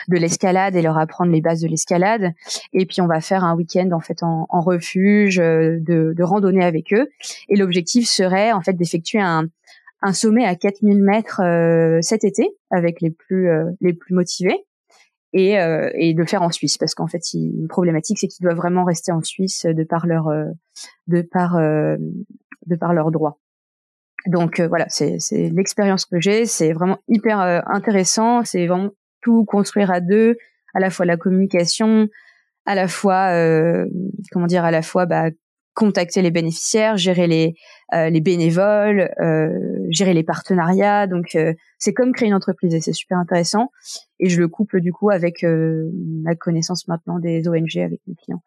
de 0.09 0.17
l'escalade 0.17 0.75
et 0.75 0.83
leur 0.83 0.99
apprendre 0.99 1.31
les 1.31 1.41
bases 1.41 1.61
de 1.61 1.69
l'escalade. 1.69 2.33
Et 2.73 2.87
puis 2.87 3.01
on 3.03 3.07
va 3.07 3.21
faire 3.21 3.45
un 3.45 3.55
week-end 3.55 3.91
en 3.93 4.01
fait 4.01 4.23
en, 4.23 4.47
en 4.49 4.61
refuge, 4.63 5.37
de, 5.37 5.79
de 6.17 6.23
randonnée 6.25 6.65
avec 6.65 6.93
eux. 6.93 7.09
Et 7.49 7.57
l'objectif 7.57 8.09
serait 8.09 8.51
en 8.51 8.63
fait 8.63 8.73
d'effectuer 8.73 9.21
un, 9.21 9.45
un 10.07 10.13
sommet 10.13 10.45
à 10.45 10.55
4000 10.55 11.03
mètres 11.03 11.41
euh, 11.43 11.99
cet 12.01 12.23
été 12.23 12.49
avec 12.71 13.01
les 13.01 13.11
plus 13.11 13.51
euh, 13.51 13.65
les 13.81 13.93
plus 13.93 14.15
motivés 14.15 14.65
et, 15.33 15.59
euh, 15.59 15.91
et 15.95 16.15
de 16.15 16.21
le 16.21 16.27
faire 16.27 16.43
en 16.43 16.51
Suisse 16.51 16.79
parce 16.79 16.95
qu'en 16.95 17.09
fait 17.09 17.23
une 17.35 17.67
problématique 17.67 18.19
c'est 18.21 18.29
qu'ils 18.29 18.45
doivent 18.45 18.57
vraiment 18.57 18.85
rester 18.85 19.11
en 19.11 19.21
Suisse 19.21 19.67
de 19.67 19.83
par 19.83 20.07
leur 20.07 20.29
de 21.09 21.23
par 21.23 21.57
de 21.59 22.77
par 22.77 22.95
leurs 22.95 23.11
droits. 23.11 23.39
Donc 24.27 24.61
voilà, 24.61 24.87
c'est 24.89 25.17
c'est 25.19 25.51
l'expérience 25.51 26.05
que 26.05 26.21
j'ai, 26.21 26.47
c'est 26.47 26.73
vraiment 26.73 26.99
hyper 27.09 27.41
intéressant, 27.67 28.45
c'est 28.45 28.67
vraiment 28.67 28.91
tout 29.23 29.45
construire 29.45 29.91
à 29.91 30.01
deux, 30.01 30.37
à 30.75 30.81
la 30.81 30.91
fois 30.91 31.05
la 31.05 31.17
communication, 31.17 32.09
à 32.65 32.77
la 32.77 32.87
fois 32.87 33.31
comment 34.31 34.47
dire 34.47 34.65
à 34.65 34.71
la 34.71 34.83
fois 34.83 35.07
bah, 35.07 35.31
contacter 35.77 36.23
les 36.23 36.31
bénéficiaires, 36.33 36.97
gérer 36.97 37.29
les 37.29 37.55
euh, 37.95 38.11
les 38.11 38.21
bénévoles, 38.21 39.11
euh, 39.21 39.51
gérer 39.91 40.15
les 40.15 40.25
partenariats. 40.25 41.07
Donc 41.07 41.37
euh, 41.37 41.53
c'est 41.79 41.93
comme 41.93 42.13
créer 42.13 42.27
une 42.27 42.35
entreprise 42.35 42.75
et 42.75 42.81
c'est 42.81 42.95
super 42.95 43.19
intéressant. 43.19 43.71
Et 44.19 44.29
je 44.29 44.41
le 44.41 44.49
couple 44.49 44.81
du 44.81 44.93
coup 44.93 45.11
avec 45.11 45.45
ma 45.45 46.35
connaissance 46.35 46.89
maintenant 46.89 47.21
des 47.21 47.47
ONG 47.47 47.77
avec 47.77 48.01
mes 48.09 48.15
clients. 48.17 48.43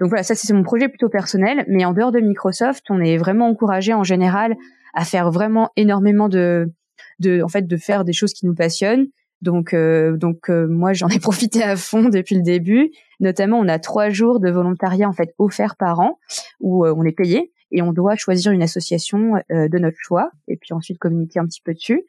Donc 0.00 0.08
voilà, 0.08 0.22
ça 0.22 0.34
c'est 0.34 0.54
mon 0.54 0.62
projet 0.62 0.88
plutôt 0.88 1.10
personnel. 1.10 1.66
Mais 1.68 1.84
en 1.84 1.92
dehors 1.92 2.12
de 2.12 2.20
Microsoft, 2.20 2.84
on 2.88 3.00
est 3.00 3.18
vraiment 3.18 3.48
encouragé 3.48 3.92
en 3.92 4.04
général 4.04 4.56
à 4.94 5.04
faire 5.04 5.30
vraiment 5.30 5.70
énormément 5.76 6.28
de 6.28 6.72
de 7.18 7.42
en 7.42 7.48
fait 7.48 7.66
de 7.66 7.76
faire 7.76 8.04
des 8.04 8.12
choses 8.12 8.32
qui 8.32 8.46
nous 8.46 8.54
passionnent 8.54 9.08
donc, 9.42 9.72
euh, 9.72 10.16
donc 10.16 10.50
euh, 10.50 10.66
moi 10.66 10.92
j'en 10.92 11.08
ai 11.08 11.18
profité 11.20 11.62
à 11.62 11.76
fond 11.76 12.08
depuis 12.08 12.36
le 12.36 12.42
début. 12.42 12.90
Notamment, 13.20 13.58
on 13.58 13.68
a 13.68 13.78
trois 13.78 14.10
jours 14.10 14.40
de 14.40 14.50
volontariat 14.50 15.08
en 15.08 15.12
fait 15.12 15.34
offerts 15.38 15.76
par 15.76 16.00
an 16.00 16.18
où 16.60 16.84
euh, 16.84 16.94
on 16.96 17.04
est 17.04 17.12
payé 17.12 17.52
et 17.70 17.82
on 17.82 17.92
doit 17.92 18.16
choisir 18.16 18.52
une 18.52 18.62
association 18.62 19.34
de 19.50 19.78
notre 19.78 19.98
choix 19.98 20.30
et 20.46 20.56
puis 20.56 20.72
ensuite 20.72 20.96
communiquer 20.98 21.38
un 21.38 21.44
petit 21.44 21.60
peu 21.60 21.74
dessus. 21.74 22.02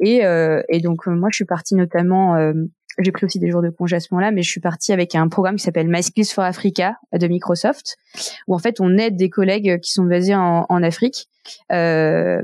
Et, 0.00 0.22
et 0.70 0.80
donc 0.80 1.06
moi 1.06 1.28
je 1.30 1.36
suis 1.36 1.44
partie 1.44 1.74
notamment 1.74 2.34
j'ai 2.98 3.12
pris 3.12 3.26
aussi 3.26 3.38
des 3.38 3.50
jours 3.50 3.62
de 3.62 3.70
congé 3.70 3.96
à 3.96 4.00
ce 4.00 4.08
moment-là, 4.12 4.30
mais 4.30 4.42
je 4.42 4.50
suis 4.50 4.60
partie 4.60 4.92
avec 4.92 5.14
un 5.14 5.28
programme 5.28 5.56
qui 5.56 5.64
s'appelle 5.64 5.88
My 5.88 6.02
Skills 6.02 6.26
for 6.26 6.44
Africa 6.44 6.96
de 7.12 7.26
Microsoft, 7.26 7.96
où 8.46 8.54
en 8.54 8.58
fait 8.58 8.80
on 8.80 8.96
aide 8.98 9.16
des 9.16 9.30
collègues 9.30 9.80
qui 9.80 9.92
sont 9.92 10.04
basés 10.04 10.34
en, 10.34 10.82
Afrique 10.82 11.28
euh, 11.70 12.40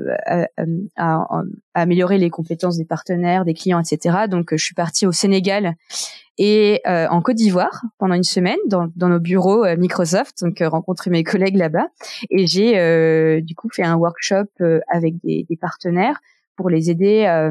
à, 0.97 1.27
améliorer 1.75 2.19
les 2.19 2.31
compétences 2.31 2.77
des 2.77 2.85
partenaires, 2.85 3.45
des 3.45 3.55
clients, 3.55 3.81
etc. 3.81 4.27
Donc 4.29 4.49
je 4.53 4.65
suis 4.65 4.75
partie 4.75 5.07
au 5.07 5.13
Sénégal 5.13 5.75
et 6.39 6.81
euh, 6.87 7.09
en 7.09 7.21
Côte 7.21 7.37
d'Ivoire 7.37 7.83
pendant 7.99 8.15
une 8.15 8.23
semaine 8.23 8.59
dans, 8.67 8.89
nos 8.97 9.19
bureaux 9.19 9.65
euh, 9.65 9.77
Microsoft, 9.77 10.43
donc 10.43 10.61
euh, 10.61 10.69
rencontrer 10.69 11.11
mes 11.11 11.25
collègues 11.25 11.57
là-bas. 11.57 11.89
Et 12.31 12.47
j'ai 12.47 12.79
euh, 12.79 13.41
du 13.41 13.55
coup 13.55 13.69
fait 13.71 13.83
un 13.83 13.97
workshop 13.97 14.47
avec 14.89 15.15
des, 15.23 15.45
des, 15.49 15.57
partenaires 15.57 16.21
pour 16.57 16.71
les 16.71 16.91
aider 16.91 17.51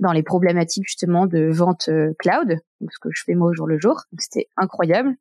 dans 0.00 0.12
les 0.12 0.22
problématiques 0.22 0.84
justement 0.86 1.26
de 1.26 1.50
vente 1.50 1.88
euh, 1.88 2.12
cloud, 2.18 2.58
ce 2.80 2.98
que 3.00 3.08
je 3.12 3.22
fais 3.24 3.34
moi 3.34 3.48
au 3.48 3.54
jour 3.54 3.66
le 3.66 3.78
jour. 3.78 4.02
C'était 4.18 4.48
incroyable. 4.56 5.14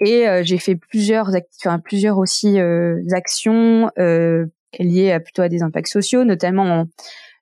Et 0.00 0.28
euh, 0.28 0.42
j'ai 0.44 0.58
fait 0.58 0.76
plusieurs, 0.76 1.30
enfin, 1.64 1.78
plusieurs 1.78 2.18
aussi 2.18 2.58
euh, 2.58 3.02
actions 3.12 3.90
liées 4.78 5.12
à 5.12 5.20
plutôt 5.20 5.42
à 5.42 5.48
des 5.48 5.62
impacts 5.62 5.88
sociaux, 5.88 6.24
notamment 6.24 6.86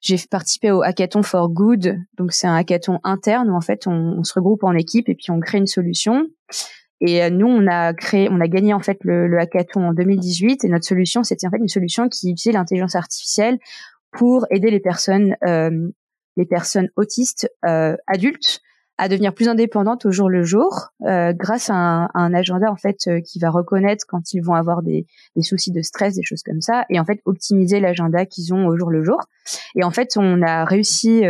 j'ai 0.01 0.17
participé 0.31 0.71
au 0.71 0.83
hackathon 0.83 1.23
for 1.23 1.51
good. 1.51 1.97
Donc 2.17 2.33
c'est 2.33 2.47
un 2.47 2.55
hackathon 2.55 3.01
interne 3.05 3.51
où 3.51 3.55
en 3.55 3.61
fait 3.61 3.87
on, 3.87 4.25
se 4.25 4.35
regroupe 4.35 4.65
en 4.65 4.73
équipe 4.73 5.09
et 5.09 5.15
puis 5.15 5.31
on 5.31 5.41
crée 5.41 5.59
une 5.59 5.67
solution. 5.67 6.27
Et 7.01 7.31
nous, 7.31 7.47
on 7.47 7.69
a 7.69 7.95
créé, 7.95 8.29
on 8.29 8.41
a 8.41 8.49
gagné 8.49 8.75
en 8.75 8.81
fait 8.81 8.99
le, 9.03 9.29
le 9.29 9.39
hackathon 9.39 9.85
en 9.89 9.93
2018 9.93 10.65
et 10.65 10.69
notre 10.69 10.85
solution, 10.85 11.23
c'était 11.23 11.47
en 11.47 11.51
fait 11.51 11.59
une 11.59 11.69
solution 11.69 12.09
qui 12.09 12.31
utilisait 12.31 12.51
l'intelligence 12.51 12.97
artificielle 12.97 13.59
pour 14.13 14.47
aider 14.51 14.71
les 14.71 14.81
personnes 14.81 15.37
euh, 15.47 15.89
les 16.39 16.47
personnes 16.47 16.89
autistes 16.97 17.51
euh, 17.67 17.97
adultes 18.07 18.61
à 18.97 19.09
devenir 19.09 19.33
plus 19.33 19.49
indépendantes 19.49 20.07
au 20.07 20.11
jour 20.11 20.29
le 20.29 20.43
jour 20.43 20.89
euh, 21.05 21.33
grâce 21.33 21.69
à 21.71 22.09
un, 22.15 22.35
agenda 22.35 22.71
en 22.71 22.77
fait 22.77 23.07
euh, 23.07 23.21
qui 23.21 23.39
va 23.39 23.51
reconnaître 23.51 24.05
quand 24.09 24.33
ils 24.33 24.41
vont 24.41 24.55
avoir 24.55 24.83
des, 24.83 25.07
soucis 25.43 25.71
de 25.71 25.83
stress, 25.83 26.15
des 26.15 26.25
choses 26.25 26.43
comme 26.43 26.61
ça, 26.61 26.85
et 26.91 26.99
en 26.99 27.05
fait 27.05 27.21
optimiser 27.25 27.81
l'agenda 27.81 28.25
qu'ils 28.25 28.55
ont 28.55 28.67
au 28.67 28.77
jour 28.77 28.91
le 28.91 29.05
jour. 29.05 29.21
Et 29.77 29.85
en 29.85 29.91
fait, 29.91 30.17
on 30.17 30.43
a 30.43 30.65
réussi 30.65 31.23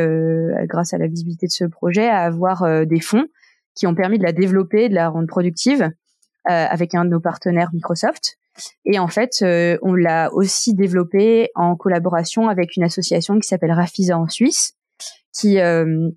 grâce 0.64 0.94
à 0.94 0.98
la 0.98 1.06
visibilité 1.06 1.46
de 1.46 1.52
ce 1.52 1.64
projet 1.64 2.08
à 2.08 2.20
avoir 2.20 2.86
des 2.86 3.00
fonds 3.00 3.26
qui 3.74 3.86
ont 3.86 3.94
permis 3.94 4.18
de 4.18 4.24
la 4.24 4.32
développer, 4.32 4.88
de 4.88 4.94
la 4.94 5.08
rendre 5.08 5.28
productive 5.28 5.90
avec 6.44 6.94
un 6.94 7.04
de 7.04 7.10
nos 7.10 7.20
partenaires 7.20 7.70
Microsoft. 7.74 8.38
Et 8.86 8.98
en 8.98 9.08
fait, 9.08 9.44
on 9.82 9.94
l'a 9.94 10.32
aussi 10.32 10.74
développé 10.74 11.50
en 11.54 11.76
collaboration 11.76 12.48
avec 12.48 12.76
une 12.76 12.82
association 12.82 13.38
qui 13.38 13.46
s'appelle 13.46 13.72
Rafisa 13.72 14.18
en 14.18 14.28
Suisse, 14.28 14.77
qui 15.38 15.60
euh, 15.60 16.10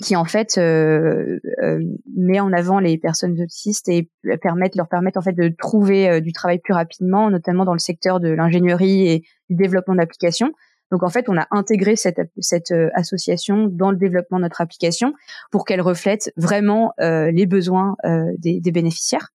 qui 0.00 0.14
en 0.14 0.24
fait 0.24 0.56
euh, 0.56 1.40
euh, 1.62 1.80
met 2.16 2.38
en 2.38 2.52
avant 2.52 2.78
les 2.78 2.96
personnes 2.96 3.40
autistes 3.40 3.88
et 3.88 4.08
permettent 4.40 4.76
leur 4.76 4.88
permettent 4.88 5.16
en 5.16 5.22
fait 5.22 5.32
de 5.32 5.52
trouver 5.58 6.20
du 6.20 6.32
travail 6.32 6.60
plus 6.60 6.72
rapidement, 6.72 7.28
notamment 7.28 7.64
dans 7.64 7.72
le 7.72 7.80
secteur 7.80 8.20
de 8.20 8.28
l'ingénierie 8.28 9.08
et 9.08 9.22
du 9.48 9.56
développement 9.56 9.96
d'applications. 9.96 10.52
Donc 10.92 11.02
en 11.02 11.08
fait, 11.08 11.28
on 11.28 11.36
a 11.36 11.46
intégré 11.50 11.96
cette, 11.96 12.20
cette 12.38 12.72
association 12.94 13.66
dans 13.66 13.90
le 13.90 13.96
développement 13.96 14.38
de 14.38 14.42
notre 14.42 14.60
application 14.60 15.12
pour 15.50 15.64
qu'elle 15.64 15.80
reflète 15.80 16.32
vraiment 16.36 16.92
les 16.98 17.46
besoins 17.46 17.96
des, 18.38 18.60
des, 18.60 18.72
bénéficiaires. 18.72 19.28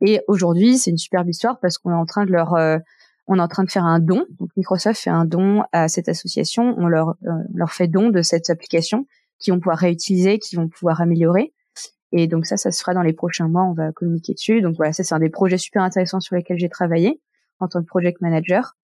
Et 0.00 0.20
aujourd'hui, 0.26 0.78
c'est 0.78 0.90
une 0.90 0.98
superbe 0.98 1.28
histoire 1.28 1.58
parce 1.60 1.78
qu'on 1.78 1.90
est 1.90 1.94
en 1.94 2.06
train 2.06 2.26
de 2.26 2.32
leur 2.32 2.54
on 3.30 3.38
est 3.38 3.40
en 3.40 3.48
train 3.48 3.62
de 3.62 3.70
faire 3.70 3.84
un 3.84 4.00
don. 4.00 4.26
Microsoft 4.56 5.00
fait 5.00 5.10
un 5.10 5.24
don 5.24 5.62
à 5.70 5.86
cette 5.86 6.08
association. 6.08 6.74
On 6.78 6.88
leur, 6.88 7.14
euh, 7.26 7.66
fait 7.68 7.86
don 7.86 8.10
de 8.10 8.22
cette 8.22 8.50
application 8.50 9.06
qui 9.38 9.52
vont 9.52 9.60
pouvoir 9.60 9.78
réutiliser, 9.78 10.40
qui 10.40 10.56
vont 10.56 10.68
pouvoir 10.68 11.00
améliorer. 11.00 11.52
Et 12.10 12.26
donc 12.26 12.44
ça, 12.44 12.56
ça 12.56 12.72
se 12.72 12.80
fera 12.80 12.92
dans 12.92 13.02
les 13.02 13.12
prochains 13.12 13.46
mois. 13.46 13.62
On 13.62 13.72
va 13.72 13.92
communiquer 13.92 14.34
dessus. 14.34 14.62
Donc 14.62 14.74
voilà, 14.76 14.92
ça 14.92 15.04
c'est 15.04 15.14
un 15.14 15.20
des 15.20 15.30
projets 15.30 15.58
super 15.58 15.82
intéressants 15.82 16.18
sur 16.18 16.34
lesquels 16.34 16.58
j'ai 16.58 16.68
travaillé 16.68 17.20
en 17.60 17.68
tant 17.68 17.80
que 17.80 17.86
project 17.86 18.20
manager. 18.20 18.76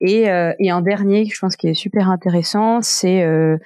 Et, 0.00 0.30
euh, 0.30 0.54
un 0.58 0.80
dernier, 0.80 1.26
je 1.26 1.38
pense 1.38 1.54
qui 1.54 1.68
est 1.68 1.74
super 1.74 2.08
intéressant, 2.08 2.80
c'est 2.80 3.22
euh, 3.22 3.58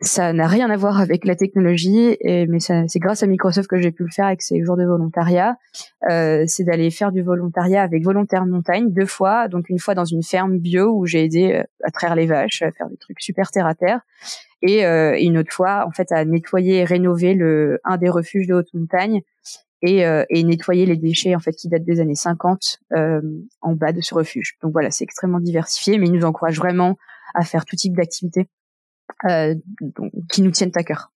ça 0.00 0.32
n'a 0.32 0.46
rien 0.46 0.70
à 0.70 0.76
voir 0.76 1.00
avec 1.00 1.24
la 1.24 1.36
technologie, 1.36 2.16
et, 2.20 2.46
mais 2.46 2.58
c'est 2.60 2.98
grâce 2.98 3.22
à 3.22 3.26
Microsoft 3.26 3.68
que 3.68 3.80
j'ai 3.80 3.92
pu 3.92 4.04
le 4.04 4.10
faire 4.10 4.26
avec 4.26 4.42
ces 4.42 4.62
jours 4.62 4.76
de 4.76 4.84
volontariat. 4.84 5.56
Euh, 6.10 6.44
c'est 6.46 6.64
d'aller 6.64 6.90
faire 6.90 7.12
du 7.12 7.22
volontariat 7.22 7.82
avec 7.82 8.04
Volontaire 8.04 8.46
Montagne 8.46 8.92
deux 8.92 9.06
fois, 9.06 9.48
donc 9.48 9.68
une 9.68 9.78
fois 9.78 9.94
dans 9.94 10.04
une 10.04 10.22
ferme 10.22 10.58
bio 10.58 10.92
où 10.94 11.06
j'ai 11.06 11.24
aidé 11.24 11.52
euh, 11.52 11.62
à 11.84 11.90
traire 11.90 12.14
les 12.14 12.26
vaches, 12.26 12.62
à 12.62 12.72
faire 12.72 12.88
des 12.88 12.96
trucs 12.96 13.20
super 13.20 13.50
terre 13.50 13.66
à 13.66 13.74
terre, 13.74 14.00
et 14.62 14.84
euh, 14.84 15.16
une 15.18 15.38
autre 15.38 15.52
fois 15.52 15.86
en 15.86 15.90
fait 15.90 16.10
à 16.12 16.24
nettoyer 16.24 16.78
et 16.78 16.84
rénover 16.84 17.34
le 17.34 17.80
un 17.84 17.96
des 17.96 18.08
refuges 18.08 18.46
de 18.46 18.54
haute 18.54 18.72
montagne 18.74 19.22
et, 19.86 20.02
et, 20.30 20.44
nettoyer 20.44 20.86
les 20.86 20.96
déchets 20.96 21.34
en 21.34 21.40
fait 21.40 21.52
qui 21.52 21.68
datent 21.68 21.84
des 21.84 22.00
années 22.00 22.14
50 22.14 22.78
euh, 22.96 23.20
en 23.60 23.74
bas 23.74 23.92
de 23.92 24.00
ce 24.00 24.14
refuge. 24.14 24.56
Donc 24.62 24.72
voilà, 24.72 24.90
c'est 24.90 25.04
extrêmement 25.04 25.40
diversifié, 25.40 25.98
mais 25.98 26.06
il 26.06 26.12
nous 26.12 26.24
encourage 26.24 26.56
vraiment 26.56 26.96
à 27.34 27.44
faire 27.44 27.66
tout 27.66 27.76
type 27.76 27.94
d'activités 27.94 28.40
euh, 28.40 28.63
qui 30.30 30.42
nous 30.42 30.50
tiennent 30.50 30.72
à 30.74 30.82
cœur. 30.82 31.12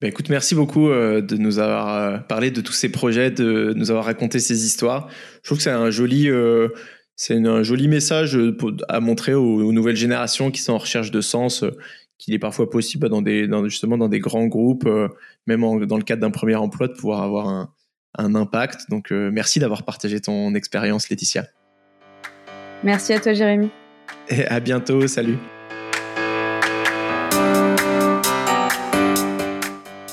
Bah, 0.00 0.08
écoute, 0.08 0.28
merci 0.30 0.54
beaucoup 0.54 0.88
de 0.88 1.36
nous 1.36 1.58
avoir 1.58 2.26
parlé 2.26 2.50
de 2.50 2.60
tous 2.60 2.72
ces 2.72 2.90
projets, 2.90 3.30
de 3.30 3.72
nous 3.76 3.90
avoir 3.90 4.06
raconté 4.06 4.40
ces 4.40 4.64
histoires. 4.64 5.08
Je 5.42 5.48
trouve 5.48 5.58
que 5.58 5.64
c'est 5.64 5.70
un 5.70 5.90
joli, 5.90 6.28
c'est 7.16 7.36
un 7.36 7.62
joli 7.62 7.88
message 7.88 8.38
à 8.88 9.00
montrer 9.00 9.34
aux, 9.34 9.72
nouvelles 9.72 9.96
générations 9.96 10.50
qui 10.50 10.60
sont 10.60 10.72
en 10.72 10.78
recherche 10.78 11.10
de 11.10 11.20
sens 11.20 11.64
qu'il 12.18 12.34
est 12.34 12.38
parfois 12.38 12.70
possible 12.70 13.08
dans 13.08 13.22
des, 13.22 13.48
justement 13.64 13.96
dans 13.96 14.08
des 14.08 14.20
grands 14.20 14.46
groupes, 14.46 14.88
même 15.46 15.86
dans 15.86 15.96
le 15.96 16.04
cadre 16.04 16.22
d'un 16.22 16.30
premier 16.30 16.56
emploi, 16.56 16.88
de 16.88 16.94
pouvoir 16.94 17.22
avoir 17.22 17.48
un, 17.48 17.72
un 18.18 18.34
impact. 18.34 18.90
Donc, 18.90 19.10
merci 19.10 19.58
d'avoir 19.58 19.84
partagé 19.84 20.20
ton 20.20 20.54
expérience, 20.54 21.08
Laetitia. 21.08 21.46
Merci 22.82 23.12
à 23.12 23.20
toi, 23.20 23.32
Jérémy. 23.32 23.70
Et 24.28 24.44
à 24.46 24.60
bientôt. 24.60 25.06
Salut. 25.06 25.38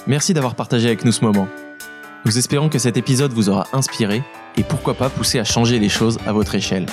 Merci 0.09 0.33
d'avoir 0.33 0.55
partagé 0.55 0.87
avec 0.87 1.05
nous 1.05 1.11
ce 1.11 1.23
moment. 1.23 1.47
Nous 2.25 2.39
espérons 2.39 2.67
que 2.67 2.79
cet 2.79 2.97
épisode 2.97 3.31
vous 3.31 3.47
aura 3.47 3.67
inspiré 3.73 4.23
et 4.57 4.63
pourquoi 4.63 4.95
pas 4.95 5.07
poussé 5.07 5.37
à 5.37 5.43
changer 5.43 5.77
les 5.77 5.87
choses 5.87 6.17
à 6.25 6.33
votre 6.33 6.55
échelle. 6.55 6.87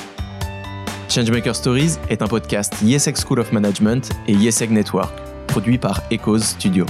Changemaker 1.08 1.56
Stories 1.56 1.96
est 2.10 2.20
un 2.20 2.26
podcast 2.26 2.74
YesEg 2.82 3.16
School 3.16 3.40
of 3.40 3.52
Management 3.52 4.10
et 4.28 4.34
YesEg 4.34 4.70
Network, 4.70 5.14
produit 5.46 5.78
par 5.78 6.02
Echoes 6.10 6.40
Studio. 6.40 6.84